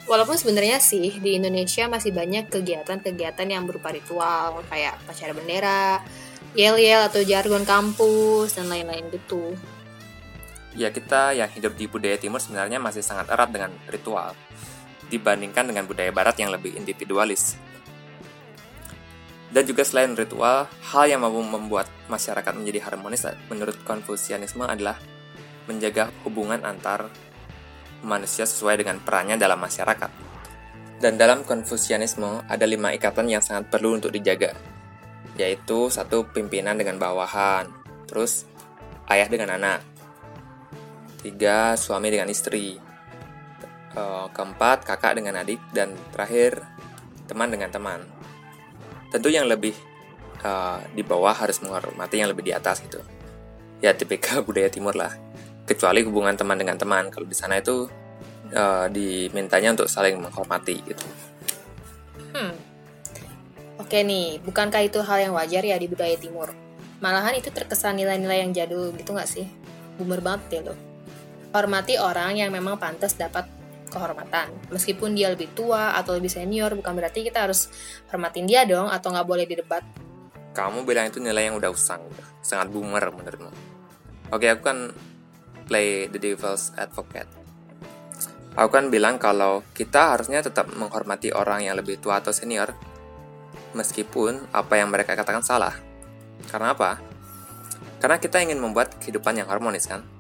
Walaupun 0.05 0.37
sebenarnya 0.37 0.77
sih 0.77 1.17
di 1.17 1.41
Indonesia 1.41 1.89
masih 1.89 2.13
banyak 2.13 2.53
kegiatan-kegiatan 2.53 3.49
yang 3.49 3.65
berupa 3.65 3.89
ritual 3.89 4.61
kayak 4.69 5.01
pacara 5.09 5.33
bendera, 5.33 6.05
yel-yel 6.53 7.09
atau 7.09 7.25
jargon 7.25 7.65
kampus 7.65 8.53
dan 8.53 8.69
lain-lain 8.69 9.09
gitu. 9.09 9.57
Ya 10.75 10.91
kita 10.91 11.31
yang 11.31 11.47
hidup 11.47 11.79
di 11.79 11.87
budaya 11.87 12.19
timur 12.19 12.43
sebenarnya 12.43 12.83
masih 12.83 12.99
sangat 12.99 13.31
erat 13.31 13.47
dengan 13.47 13.71
ritual 13.87 14.35
dibandingkan 15.07 15.69
dengan 15.69 15.85
budaya 15.87 16.11
barat 16.11 16.35
yang 16.35 16.51
lebih 16.51 16.75
individualis. 16.75 17.55
Dan 19.55 19.63
juga 19.63 19.87
selain 19.87 20.11
ritual, 20.11 20.67
hal 20.91 21.05
yang 21.07 21.23
mampu 21.23 21.39
membuat 21.39 21.87
masyarakat 22.11 22.51
menjadi 22.51 22.91
harmonis 22.91 23.23
menurut 23.47 23.77
Konfusianisme 23.87 24.67
adalah 24.67 24.99
menjaga 25.71 26.11
hubungan 26.27 26.59
antar 26.67 27.07
manusia 28.03 28.43
sesuai 28.43 28.83
dengan 28.83 28.99
perannya 28.99 29.39
dalam 29.39 29.55
masyarakat. 29.55 30.11
Dan 30.99 31.15
dalam 31.15 31.47
Konfusianisme 31.47 32.43
ada 32.51 32.65
lima 32.67 32.91
ikatan 32.91 33.31
yang 33.31 33.39
sangat 33.39 33.71
perlu 33.71 33.95
untuk 33.95 34.11
dijaga, 34.11 34.51
yaitu 35.39 35.87
satu 35.87 36.27
pimpinan 36.35 36.75
dengan 36.75 36.99
bawahan, 36.99 37.71
terus 38.11 38.43
ayah 39.07 39.31
dengan 39.31 39.55
anak, 39.55 39.94
tiga 41.25 41.73
suami 41.73 42.13
dengan 42.13 42.29
istri, 42.29 42.77
eh, 43.97 44.27
keempat 44.29 44.85
kakak 44.85 45.17
dengan 45.17 45.41
adik, 45.41 45.57
dan 45.73 45.97
terakhir 46.13 46.61
teman 47.25 47.49
dengan 47.49 47.73
teman. 47.73 48.05
Tentu 49.09 49.33
yang 49.33 49.49
lebih 49.49 49.73
uh, 50.45 50.77
di 50.93 51.01
bawah 51.01 51.33
harus 51.33 51.57
menghormati 51.63 52.21
yang 52.21 52.29
lebih 52.29 52.45
di 52.45 52.53
atas 52.53 52.83
gitu. 52.85 53.01
Ya 53.81 53.97
tipikal 53.97 54.43
budaya 54.47 54.69
timur 54.69 54.93
lah. 54.93 55.09
Kecuali 55.65 56.05
hubungan 56.05 56.37
teman 56.37 56.59
dengan 56.59 56.77
teman. 56.77 57.09
Kalau 57.09 57.25
di 57.25 57.33
sana 57.33 57.57
itu 57.57 57.89
uh, 58.53 58.85
dimintanya 58.91 59.73
untuk 59.73 59.89
saling 59.89 60.19
menghormati 60.21 60.75
gitu. 60.85 61.05
Hmm. 62.35 62.53
Oke 63.81 64.03
nih 64.03 64.43
bukankah 64.43 64.83
itu 64.85 64.99
hal 65.01 65.31
yang 65.31 65.33
wajar 65.33 65.63
ya 65.63 65.79
di 65.79 65.87
budaya 65.87 66.13
timur? 66.19 66.51
Malahan 66.99 67.39
itu 67.39 67.49
terkesan 67.49 67.97
nilai-nilai 67.97 68.43
yang 68.43 68.51
jadul 68.51 68.91
gitu 68.93 69.15
nggak 69.15 69.29
sih? 69.29 69.47
Boomer 69.95 70.19
banget 70.19 70.59
ya 70.59 70.61
lo 70.69 70.94
hormati 71.55 71.95
orang 71.95 72.35
yang 72.35 72.51
memang 72.51 72.75
pantas 72.75 73.15
dapat 73.15 73.47
kehormatan. 73.87 74.51
Meskipun 74.75 75.15
dia 75.15 75.31
lebih 75.31 75.55
tua 75.55 75.95
atau 75.95 76.19
lebih 76.19 76.27
senior, 76.27 76.75
bukan 76.75 76.91
berarti 76.91 77.23
kita 77.23 77.47
harus 77.47 77.71
hormatin 78.11 78.43
dia 78.43 78.67
dong 78.67 78.91
atau 78.91 79.15
nggak 79.15 79.27
boleh 79.27 79.47
didebat. 79.47 79.87
Kamu 80.51 80.83
bilang 80.83 81.07
itu 81.07 81.23
nilai 81.23 81.47
yang 81.47 81.55
udah 81.55 81.71
usang, 81.71 82.03
sangat 82.43 82.71
boomer 82.71 83.11
menurutmu. 83.11 83.51
Oke, 84.35 84.51
aku 84.51 84.61
kan 84.67 84.91
play 85.67 86.11
the 86.11 86.19
devil's 86.19 86.75
advocate. 86.75 87.27
Aku 88.55 88.71
kan 88.71 88.87
bilang 88.87 89.19
kalau 89.19 89.67
kita 89.75 90.15
harusnya 90.15 90.39
tetap 90.39 90.71
menghormati 90.71 91.35
orang 91.35 91.67
yang 91.67 91.75
lebih 91.75 91.99
tua 91.99 92.23
atau 92.23 92.31
senior, 92.31 92.71
meskipun 93.75 94.47
apa 94.55 94.79
yang 94.79 94.87
mereka 94.87 95.11
katakan 95.15 95.43
salah. 95.43 95.75
Karena 96.47 96.71
apa? 96.71 97.03
Karena 97.99 98.15
kita 98.15 98.39
ingin 98.39 98.63
membuat 98.63 98.95
kehidupan 99.03 99.35
yang 99.43 99.51
harmonis 99.51 99.91
kan? 99.91 100.14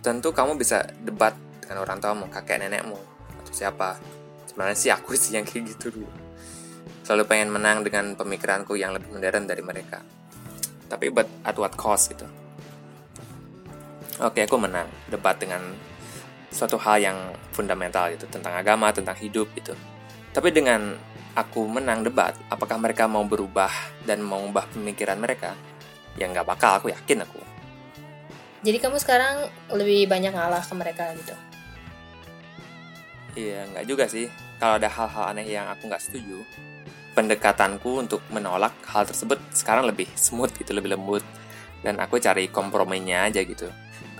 Tentu 0.00 0.32
kamu 0.32 0.56
bisa 0.56 0.80
debat 1.04 1.36
dengan 1.60 1.84
orang 1.84 2.00
tua 2.00 2.16
mau 2.16 2.24
kakek 2.32 2.56
nenekmu 2.64 2.96
atau 3.44 3.52
siapa. 3.52 4.00
Sebenarnya 4.48 4.76
sih 4.76 4.88
aku 4.88 5.12
sih 5.12 5.36
yang 5.36 5.44
kayak 5.44 5.76
gitu 5.76 5.92
dulu. 5.92 6.08
Selalu 7.04 7.28
pengen 7.28 7.52
menang 7.52 7.84
dengan 7.84 8.16
pemikiranku 8.16 8.80
yang 8.80 8.96
lebih 8.96 9.12
modern 9.12 9.44
dari 9.44 9.60
mereka. 9.60 10.00
Tapi 10.88 11.12
but 11.12 11.28
at 11.44 11.52
what 11.60 11.76
cost 11.76 12.16
gitu. 12.16 12.24
Oke 14.24 14.40
aku 14.40 14.56
menang. 14.56 14.88
Debat 15.12 15.36
dengan 15.36 15.60
suatu 16.48 16.80
hal 16.80 17.04
yang 17.04 17.18
fundamental 17.52 18.08
gitu. 18.16 18.24
Tentang 18.24 18.56
agama 18.56 18.88
tentang 18.96 19.20
hidup 19.20 19.52
gitu. 19.52 19.76
Tapi 20.32 20.48
dengan 20.48 20.96
aku 21.36 21.68
menang 21.68 22.08
debat 22.08 22.32
apakah 22.48 22.80
mereka 22.80 23.04
mau 23.04 23.28
berubah 23.28 23.68
dan 24.08 24.24
mau 24.24 24.40
mengubah 24.40 24.64
pemikiran 24.72 25.20
mereka? 25.20 25.52
Ya 26.16 26.24
nggak 26.24 26.48
bakal 26.48 26.80
aku 26.80 26.88
yakin 26.88 27.20
aku 27.20 27.49
jadi 28.60 28.78
kamu 28.78 29.00
sekarang 29.00 29.48
lebih 29.72 30.08
banyak 30.08 30.32
ngalah 30.32 30.64
ke 30.64 30.74
mereka 30.76 31.12
gitu 31.16 31.34
Iya, 33.38 33.66
nggak 33.70 33.86
juga 33.86 34.04
sih. 34.10 34.26
Kalau 34.58 34.76
ada 34.76 34.90
hal-hal 34.90 35.24
aneh 35.30 35.46
yang 35.46 35.70
aku 35.70 35.86
nggak 35.86 36.02
setuju, 36.02 36.42
pendekatanku 37.14 38.02
untuk 38.02 38.20
menolak 38.34 38.74
hal 38.90 39.06
tersebut 39.06 39.38
sekarang 39.54 39.86
lebih 39.86 40.10
smooth 40.18 40.50
gitu, 40.58 40.74
lebih 40.74 40.98
lembut. 40.98 41.22
Dan 41.80 41.96
aku 42.02 42.20
cari 42.20 42.50
komprominya 42.50 43.24
aja 43.30 43.40
gitu. 43.40 43.70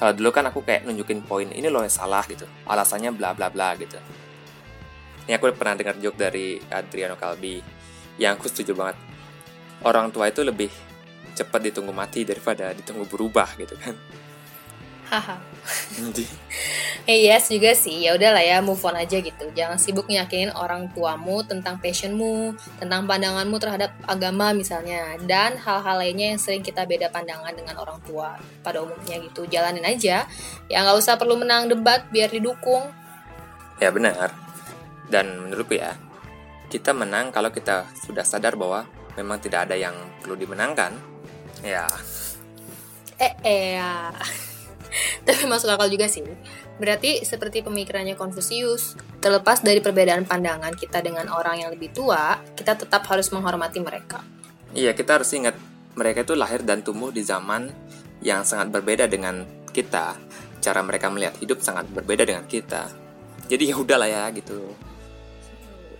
Kalau 0.00 0.16
dulu 0.16 0.33
kan 0.33 0.48
aku 0.48 0.64
kayak 0.64 0.88
nunjukin 0.88 1.20
poin 1.20 1.50
ini 1.53 1.68
loh 1.68 1.85
yang 1.85 1.92
salah 1.92 2.24
gitu, 2.24 2.48
alasannya 2.64 3.12
bla 3.12 3.37
bla 3.37 3.53
bla 3.53 3.76
gitu. 3.76 4.00
Ini 5.29 5.37
aku 5.37 5.53
pernah 5.53 5.76
dengar 5.76 6.00
joke 6.00 6.16
dari 6.16 6.57
Adriano 6.72 7.20
Calbi 7.20 7.61
yang 8.16 8.40
aku 8.40 8.48
setuju 8.48 8.72
banget. 8.72 8.96
Orang 9.85 10.09
tua 10.09 10.33
itu 10.33 10.40
lebih 10.40 10.72
cepat 11.37 11.68
ditunggu 11.68 11.92
mati 11.92 12.24
daripada 12.24 12.72
ditunggu 12.72 13.05
berubah 13.05 13.61
gitu 13.61 13.76
kan. 13.76 13.92
Haha. 15.11 15.37
Eh 17.11 17.27
yes 17.27 17.51
juga 17.51 17.75
sih, 17.75 18.07
ya 18.07 18.14
udahlah 18.14 18.38
ya 18.38 18.62
move 18.62 18.79
on 18.87 18.94
aja 18.94 19.18
gitu. 19.18 19.51
Jangan 19.51 19.75
sibuk 19.75 20.07
nyakinin 20.07 20.55
orang 20.55 20.87
tuamu 20.94 21.42
tentang 21.42 21.83
passionmu, 21.83 22.55
tentang 22.79 23.11
pandanganmu 23.11 23.59
terhadap 23.59 23.90
agama 24.07 24.55
misalnya, 24.55 25.18
dan 25.27 25.59
hal-hal 25.59 25.99
lainnya 25.99 26.33
yang 26.37 26.40
sering 26.40 26.62
kita 26.62 26.87
beda 26.87 27.11
pandangan 27.11 27.51
dengan 27.51 27.75
orang 27.83 27.99
tua 28.07 28.38
pada 28.62 28.87
umumnya 28.87 29.18
gitu. 29.18 29.51
Jalanin 29.51 29.83
aja, 29.83 30.31
ya 30.70 30.77
nggak 30.87 30.96
usah 31.03 31.18
perlu 31.18 31.35
menang 31.35 31.66
debat 31.66 32.07
biar 32.14 32.31
didukung. 32.31 32.87
ya 33.83 33.90
benar. 33.90 34.31
Dan 35.11 35.51
menurutku 35.51 35.75
ya, 35.75 35.99
kita 36.70 36.94
menang 36.94 37.35
kalau 37.35 37.51
kita 37.51 37.90
sudah 38.07 38.23
sadar 38.23 38.55
bahwa 38.55 38.87
memang 39.18 39.42
tidak 39.42 39.66
ada 39.66 39.75
yang 39.75 39.96
perlu 40.23 40.38
dimenangkan. 40.38 40.94
Ya, 41.66 41.90
Eh, 43.20 43.35
eh, 43.44 43.77
ya. 43.77 44.09
Tapi 45.26 45.46
masuk 45.46 45.70
akal 45.70 45.88
juga 45.88 46.11
sih. 46.11 46.24
Berarti 46.81 47.22
seperti 47.22 47.62
pemikirannya 47.62 48.16
Konfusius, 48.18 48.96
terlepas 49.22 49.62
dari 49.62 49.79
perbedaan 49.79 50.26
pandangan 50.26 50.74
kita 50.74 51.05
dengan 51.05 51.29
orang 51.31 51.62
yang 51.62 51.70
lebih 51.72 51.92
tua, 51.94 52.40
kita 52.57 52.76
tetap 52.76 53.07
harus 53.09 53.31
menghormati 53.31 53.79
mereka. 53.83 54.22
Iya, 54.74 54.94
kita 54.94 55.20
harus 55.20 55.31
ingat 55.35 55.59
mereka 55.98 56.22
itu 56.22 56.35
lahir 56.38 56.62
dan 56.62 56.81
tumbuh 56.87 57.11
di 57.11 57.26
zaman 57.26 57.68
yang 58.22 58.46
sangat 58.46 58.70
berbeda 58.70 59.11
dengan 59.11 59.42
kita. 59.74 60.14
Cara 60.61 60.81
mereka 60.85 61.09
melihat 61.09 61.35
hidup 61.40 61.64
sangat 61.64 61.88
berbeda 61.90 62.22
dengan 62.29 62.44
kita. 62.44 62.87
Jadi 63.50 63.72
ya 63.72 63.76
udahlah 63.81 64.07
ya 64.07 64.24
gitu. 64.31 64.76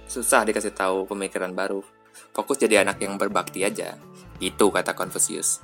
Susah 0.07 0.47
dikasih 0.47 0.75
tahu 0.75 1.09
pemikiran 1.09 1.51
baru. 1.51 1.83
Fokus 2.31 2.63
jadi 2.63 2.87
anak 2.87 3.03
yang 3.03 3.19
berbakti 3.19 3.67
aja. 3.67 3.99
Itu 4.39 4.71
kata 4.71 4.95
Confucius. 4.95 5.59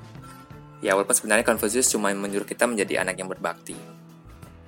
Ya 0.85 0.93
walaupun 0.93 1.17
sebenarnya 1.17 1.45
Confucius 1.47 1.89
cuma 1.89 2.13
menyuruh 2.13 2.45
kita 2.45 2.69
menjadi 2.69 3.01
anak 3.01 3.17
yang 3.17 3.29
berbakti. 3.31 3.77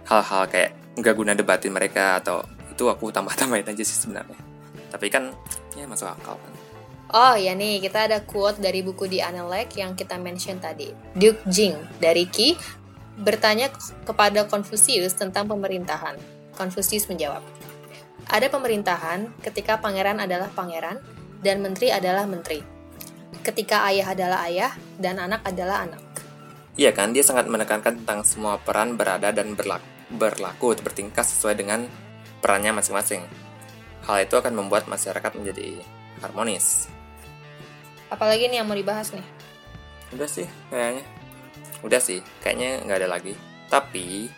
Hal-hal 0.08 0.48
kayak 0.48 0.70
nggak 0.96 1.14
guna 1.14 1.32
debatin 1.36 1.72
mereka 1.72 2.16
atau 2.18 2.42
itu 2.72 2.88
aku 2.88 3.12
tambah-tambahin 3.12 3.68
aja 3.68 3.84
sih 3.84 3.98
sebenarnya. 4.08 4.38
Tapi 4.88 5.06
kan 5.12 5.36
ya 5.76 5.84
masuk 5.84 6.08
akal 6.08 6.38
kan. 6.38 6.52
Oh 7.08 7.34
ya 7.40 7.56
nih, 7.56 7.80
kita 7.80 8.04
ada 8.04 8.20
quote 8.20 8.60
dari 8.60 8.84
buku 8.84 9.08
di 9.08 9.24
Analek 9.24 9.80
yang 9.80 9.96
kita 9.96 10.20
mention 10.20 10.60
tadi. 10.60 10.92
Duke 11.16 11.40
Jing 11.48 11.72
dari 11.96 12.28
Qi 12.28 12.52
bertanya 13.16 13.72
kepada 14.04 14.44
Confucius 14.44 15.16
tentang 15.16 15.48
pemerintahan. 15.48 16.20
Confucius 16.52 17.08
menjawab, 17.08 17.40
ada 18.28 18.46
pemerintahan 18.52 19.32
ketika 19.40 19.80
pangeran 19.80 20.20
adalah 20.20 20.52
pangeran 20.52 21.00
dan 21.40 21.64
menteri 21.64 21.88
adalah 21.88 22.28
menteri. 22.28 22.77
Ketika 23.44 23.84
ayah 23.92 24.16
adalah 24.16 24.48
ayah 24.48 24.72
dan 24.96 25.20
anak 25.20 25.44
adalah 25.44 25.84
anak. 25.84 26.00
Iya 26.78 26.94
kan, 26.94 27.10
dia 27.10 27.26
sangat 27.26 27.50
menekankan 27.50 28.04
tentang 28.04 28.22
semua 28.22 28.56
peran 28.62 28.94
berada 28.94 29.34
dan 29.34 29.58
berlaku, 29.58 29.84
berlaku 30.14 30.78
bertingkah 30.78 31.26
sesuai 31.26 31.58
dengan 31.58 31.90
perannya 32.38 32.70
masing-masing. 32.70 33.26
Hal 34.06 34.24
itu 34.24 34.38
akan 34.38 34.54
membuat 34.54 34.86
masyarakat 34.86 35.34
menjadi 35.34 35.82
harmonis. 36.22 36.86
Apalagi 38.08 38.48
nih 38.48 38.62
yang 38.62 38.68
mau 38.70 38.78
dibahas 38.78 39.12
nih? 39.12 39.26
Udah 40.16 40.28
sih, 40.30 40.46
kayaknya. 40.72 41.04
Udah 41.84 42.00
sih, 42.00 42.24
kayaknya 42.40 42.80
nggak 42.86 42.98
ada 43.04 43.08
lagi. 43.10 43.34
Tapi, 43.68 44.30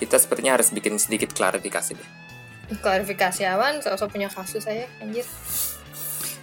kita 0.00 0.16
sepertinya 0.16 0.56
harus 0.56 0.72
bikin 0.72 0.96
sedikit 0.96 1.36
klarifikasi 1.36 1.92
deh. 1.92 2.10
Klarifikasi 2.80 3.44
awan, 3.50 3.84
sosok 3.84 4.16
punya 4.16 4.30
kasus 4.32 4.64
saya, 4.64 4.88
anjir. 5.02 5.26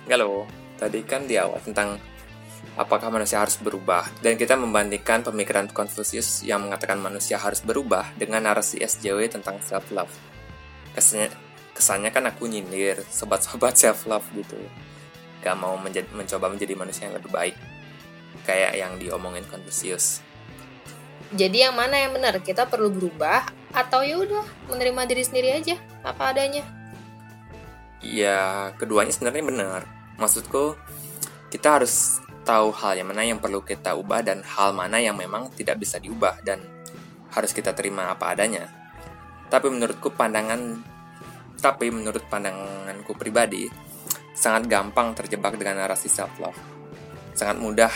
Enggak 0.06 0.20
loh, 0.22 0.46
tadi 0.78 1.02
kan 1.04 1.26
di 1.26 1.36
awal 1.36 1.58
tentang 1.60 1.98
apakah 2.78 3.10
manusia 3.10 3.42
harus 3.42 3.58
berubah 3.58 4.06
dan 4.22 4.38
kita 4.38 4.54
membandingkan 4.54 5.26
pemikiran 5.26 5.66
Confucius 5.74 6.46
yang 6.46 6.70
mengatakan 6.70 7.02
manusia 7.02 7.42
harus 7.42 7.60
berubah 7.66 8.14
dengan 8.14 8.46
narasi 8.46 8.80
SJW 8.80 9.34
tentang 9.34 9.58
self 9.66 9.90
love. 9.90 10.14
Kesannya, 10.94 11.34
kesannya 11.74 12.10
kan 12.14 12.30
aku 12.30 12.46
nyindir 12.46 13.02
sobat-sobat 13.10 13.74
self 13.82 14.06
love 14.06 14.26
gitu. 14.38 14.58
Gak 15.42 15.58
mau 15.58 15.78
menjadi, 15.78 16.08
mencoba 16.14 16.50
menjadi 16.54 16.74
manusia 16.78 17.10
yang 17.10 17.18
lebih 17.18 17.34
baik 17.34 17.58
kayak 18.46 18.80
yang 18.80 18.96
diomongin 18.96 19.44
Confucius. 19.50 20.24
Jadi 21.36 21.68
yang 21.68 21.76
mana 21.76 22.00
yang 22.00 22.16
benar? 22.16 22.40
Kita 22.40 22.72
perlu 22.72 22.88
berubah 22.88 23.44
atau 23.76 24.00
ya 24.00 24.16
udah 24.16 24.48
menerima 24.72 25.02
diri 25.12 25.24
sendiri 25.28 25.50
aja 25.60 25.76
apa 26.08 26.32
adanya? 26.32 26.64
Ya, 28.00 28.72
keduanya 28.80 29.12
sebenarnya 29.12 29.44
benar. 29.44 29.97
Maksudku, 30.18 30.74
kita 31.54 31.80
harus 31.80 32.20
tahu 32.48 32.72
hal 32.74 32.98
yang 32.98 33.08
mana 33.12 33.28
yang 33.28 33.40
perlu 33.44 33.60
kita 33.60 33.94
ubah 33.94 34.24
dan 34.24 34.40
hal 34.42 34.72
mana 34.72 34.98
yang 34.98 35.20
memang 35.20 35.52
tidak 35.54 35.84
bisa 35.84 36.00
diubah 36.00 36.40
dan 36.48 36.64
harus 37.36 37.52
kita 37.52 37.76
terima 37.76 38.10
apa 38.10 38.32
adanya. 38.34 38.72
Tapi 39.52 39.68
menurutku 39.68 40.16
pandangan 40.16 40.80
tapi 41.58 41.90
menurut 41.90 42.22
pandanganku 42.30 43.18
pribadi 43.18 43.66
sangat 44.38 44.70
gampang 44.70 45.18
terjebak 45.18 45.58
dengan 45.58 45.82
narasi 45.84 46.08
self 46.08 46.34
love. 46.38 46.58
Sangat 47.34 47.58
mudah 47.58 47.92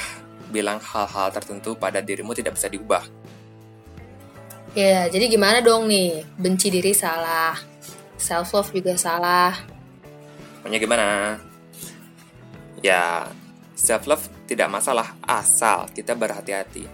bilang 0.51 0.81
hal-hal 0.83 1.31
tertentu 1.31 1.77
pada 1.79 2.03
dirimu 2.03 2.35
tidak 2.35 2.59
bisa 2.59 2.67
diubah. 2.67 3.05
Ya, 4.71 5.07
jadi 5.11 5.27
gimana 5.27 5.59
dong 5.59 5.87
nih? 5.91 6.23
Benci 6.39 6.71
diri 6.71 6.95
salah, 6.95 7.59
self 8.15 8.51
love 8.55 8.71
juga 8.71 8.95
salah. 8.95 9.55
Maunya 10.63 10.79
gimana? 10.79 11.50
Ya, 12.81 13.29
self 13.77 14.09
love 14.09 14.25
tidak 14.49 14.69
masalah 14.73 15.13
asal 15.23 15.89
kita 15.93 16.17
berhati-hati. 16.17 16.85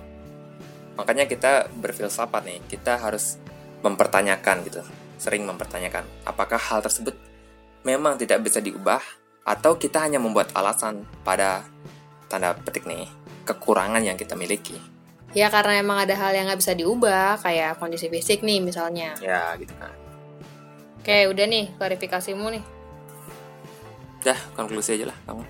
Makanya 0.99 1.25
kita 1.29 1.71
berfilsafat 1.79 2.43
nih, 2.43 2.59
kita 2.67 2.99
harus 2.99 3.39
mempertanyakan 3.81 4.65
gitu, 4.67 4.81
sering 5.21 5.45
mempertanyakan 5.45 6.03
apakah 6.25 6.57
hal 6.57 6.81
tersebut 6.81 7.13
memang 7.87 8.19
tidak 8.19 8.43
bisa 8.43 8.59
diubah 8.59 8.99
atau 9.47 9.79
kita 9.79 10.03
hanya 10.03 10.19
membuat 10.19 10.51
alasan 10.51 11.07
pada 11.23 11.63
tanda 12.27 12.51
petik 12.51 12.83
nih 12.83 13.07
kekurangan 13.47 14.03
yang 14.03 14.19
kita 14.19 14.35
miliki. 14.35 14.75
Ya 15.31 15.47
karena 15.47 15.79
emang 15.79 16.03
ada 16.03 16.15
hal 16.19 16.35
yang 16.35 16.51
nggak 16.51 16.59
bisa 16.59 16.75
diubah, 16.75 17.39
kayak 17.39 17.79
kondisi 17.79 18.11
fisik 18.11 18.43
nih 18.43 18.59
misalnya. 18.59 19.15
Ya 19.23 19.55
gitu 19.55 19.71
kan. 19.79 19.93
Oke, 20.99 21.31
udah 21.31 21.45
nih 21.47 21.71
klarifikasimu 21.79 22.47
nih. 22.59 22.63
Dah, 24.27 24.39
konklusi 24.59 24.99
aja 24.99 25.07
lah 25.07 25.17
kamu. 25.23 25.43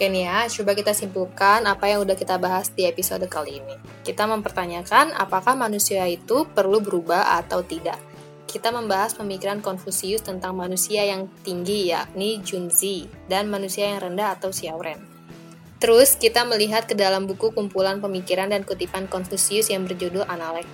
Nih 0.00 0.24
ya, 0.24 0.48
coba 0.48 0.72
kita 0.72 0.96
simpulkan 0.96 1.68
apa 1.68 1.84
yang 1.92 2.00
udah 2.00 2.16
kita 2.16 2.40
bahas 2.40 2.72
di 2.72 2.88
episode 2.88 3.28
kali 3.28 3.60
ini. 3.60 3.76
Kita 4.00 4.24
mempertanyakan 4.24 5.12
apakah 5.12 5.52
manusia 5.52 6.08
itu 6.08 6.48
perlu 6.48 6.80
berubah 6.80 7.36
atau 7.36 7.60
tidak. 7.60 8.00
Kita 8.48 8.72
membahas 8.72 9.12
pemikiran 9.12 9.60
Konfusius 9.60 10.24
tentang 10.24 10.56
manusia 10.56 11.04
yang 11.04 11.28
tinggi 11.44 11.92
yakni 11.92 12.40
Junzi 12.40 13.04
dan 13.28 13.52
manusia 13.52 13.92
yang 13.92 14.00
rendah 14.00 14.40
atau 14.40 14.48
Xiaoren. 14.48 15.04
Terus 15.76 16.16
kita 16.16 16.48
melihat 16.48 16.88
ke 16.88 16.96
dalam 16.96 17.28
buku 17.28 17.52
kumpulan 17.52 18.00
pemikiran 18.00 18.48
dan 18.48 18.64
kutipan 18.64 19.04
Konfusius 19.04 19.68
yang 19.68 19.84
berjudul 19.84 20.24
Analek. 20.24 20.68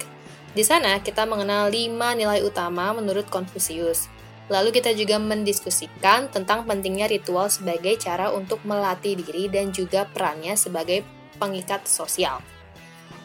Di 0.54 0.62
sana 0.62 1.02
kita 1.02 1.26
mengenal 1.26 1.68
lima 1.68 2.14
nilai 2.14 2.46
utama 2.46 2.94
menurut 2.94 3.26
Konfusius. 3.26 4.06
Lalu 4.46 4.70
kita 4.70 4.94
juga 4.94 5.18
mendiskusikan 5.18 6.30
tentang 6.30 6.62
pentingnya 6.62 7.10
ritual 7.10 7.50
sebagai 7.50 7.98
cara 7.98 8.30
untuk 8.30 8.62
melatih 8.62 9.18
diri 9.18 9.50
dan 9.50 9.74
juga 9.74 10.06
perannya 10.06 10.54
sebagai 10.54 11.02
pengikat 11.42 11.90
sosial. 11.90 12.38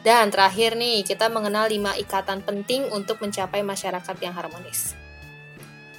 Dan 0.01 0.33
terakhir 0.33 0.73
nih, 0.73 1.05
kita 1.05 1.29
mengenal 1.29 1.69
lima 1.69 1.93
ikatan 1.93 2.41
penting 2.41 2.89
untuk 2.89 3.21
mencapai 3.21 3.61
masyarakat 3.61 4.17
yang 4.17 4.33
harmonis. 4.33 4.97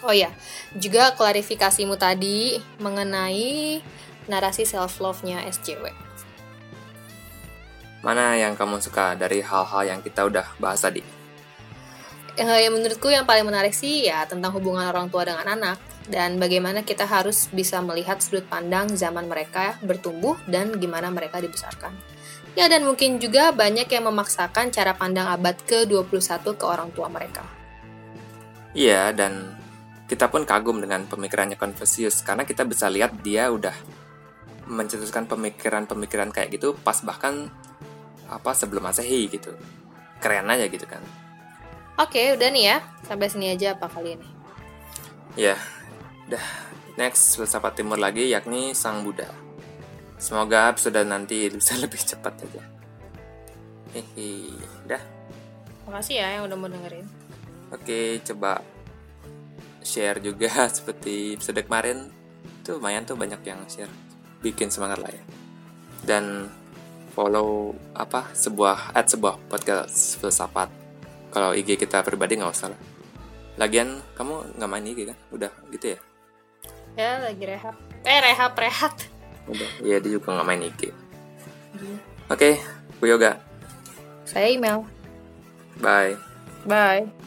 Oh 0.02 0.10
ya, 0.10 0.34
juga 0.74 1.14
klarifikasimu 1.14 1.94
tadi 1.94 2.58
mengenai 2.82 3.78
narasi 4.26 4.66
self-love-nya 4.66 5.46
SJW. 5.46 5.94
Mana 8.02 8.34
yang 8.34 8.58
kamu 8.58 8.82
suka 8.82 9.14
dari 9.14 9.38
hal-hal 9.38 9.86
yang 9.86 10.00
kita 10.02 10.26
udah 10.26 10.58
bahas 10.58 10.82
tadi? 10.82 11.21
Eh, 12.32 12.64
yang 12.64 12.72
menurutku 12.72 13.12
yang 13.12 13.28
paling 13.28 13.44
menarik 13.44 13.76
sih 13.76 14.08
ya 14.08 14.24
tentang 14.24 14.56
hubungan 14.56 14.88
orang 14.88 15.12
tua 15.12 15.28
dengan 15.28 15.44
anak 15.52 15.76
dan 16.08 16.40
bagaimana 16.40 16.80
kita 16.80 17.04
harus 17.04 17.52
bisa 17.52 17.84
melihat 17.84 18.24
sudut 18.24 18.48
pandang 18.48 18.88
zaman 18.96 19.28
mereka 19.28 19.76
bertumbuh 19.84 20.40
dan 20.48 20.72
gimana 20.80 21.12
mereka 21.12 21.44
dibesarkan. 21.44 21.92
Ya 22.56 22.72
dan 22.72 22.88
mungkin 22.88 23.20
juga 23.20 23.52
banyak 23.52 23.84
yang 23.84 24.08
memaksakan 24.08 24.72
cara 24.72 24.96
pandang 24.96 25.28
abad 25.28 25.60
ke-21 25.68 26.56
ke 26.56 26.64
orang 26.64 26.88
tua 26.96 27.12
mereka. 27.12 27.44
Iya, 28.72 29.12
dan 29.12 29.52
kita 30.08 30.32
pun 30.32 30.48
kagum 30.48 30.80
dengan 30.80 31.04
pemikirannya 31.04 31.60
Confucius 31.60 32.24
karena 32.24 32.48
kita 32.48 32.64
bisa 32.64 32.88
lihat 32.88 33.20
dia 33.20 33.52
udah 33.52 33.76
mencetuskan 34.72 35.28
pemikiran-pemikiran 35.28 36.32
kayak 36.32 36.56
gitu 36.56 36.72
pas 36.80 36.96
bahkan 37.04 37.52
apa 38.28 38.56
sebelum 38.56 38.88
Masehi 38.88 39.28
gitu. 39.28 39.52
keren 40.22 40.46
aja 40.46 40.70
gitu 40.70 40.86
kan 40.86 41.02
Oke, 42.00 42.32
udah 42.36 42.48
nih 42.48 42.64
ya. 42.72 42.76
Sampai 43.04 43.28
sini 43.28 43.52
aja 43.52 43.76
apa 43.76 43.88
kali 43.90 44.16
ini. 44.16 44.28
ya 45.32 45.56
dah 46.28 46.44
next 47.00 47.40
filsafat 47.40 47.80
timur 47.80 47.96
lagi 47.96 48.28
yakni 48.28 48.76
sang 48.76 49.00
Buddha 49.00 49.28
semoga 50.20 50.68
episode 50.68 51.00
nanti 51.08 51.48
bisa 51.48 51.72
lebih 51.82 51.96
cepat 51.96 52.36
aja 52.36 52.62
hehe 53.96 54.52
dah 54.84 55.00
Makasih 55.82 56.24
ya 56.24 56.38
yang 56.38 56.46
udah 56.46 56.56
mau 56.56 56.70
dengerin. 56.70 57.04
Oke, 57.74 58.22
coba 58.22 58.62
share 59.82 60.22
juga 60.22 60.48
seperti 60.78 61.34
episode 61.36 61.58
kemarin. 61.58 62.08
Tuh 62.62 62.78
lumayan 62.78 63.02
tuh 63.02 63.18
banyak 63.18 63.42
yang 63.42 63.60
share. 63.66 63.90
Bikin 64.40 64.70
semangat 64.70 65.02
lah 65.02 65.10
ya. 65.10 65.22
Dan 66.06 66.46
follow 67.12 67.74
apa 67.98 68.30
sebuah 68.30 68.94
at 68.94 69.10
sebuah 69.10 69.36
podcast 69.50 70.22
filsafat. 70.22 70.70
Kalau 71.32 71.56
IG 71.56 71.80
kita 71.80 72.04
pribadi 72.04 72.36
nggak 72.36 72.52
usah 72.52 72.68
lah. 72.70 72.80
Lagian 73.56 74.04
kamu 74.12 74.60
nggak 74.60 74.70
main 74.70 74.84
IG 74.84 75.00
kan? 75.08 75.18
Udah 75.32 75.50
gitu 75.72 75.96
ya? 75.96 75.98
Ya, 76.92 77.10
lagi 77.24 77.44
rehab. 77.48 77.74
Eh, 78.04 78.18
rehab, 78.20 78.52
rehat. 78.52 78.94
Udah. 79.48 79.70
Iya 79.80 79.96
dia 80.04 80.10
juga 80.20 80.36
nggak 80.36 80.46
main 80.46 80.68
IG. 80.68 80.92
Oke, 82.28 82.60
Bu 83.00 83.08
Yoga. 83.08 83.40
Saya 84.28 84.52
email. 84.52 84.84
Bye. 85.80 86.20
Bye. 86.68 87.21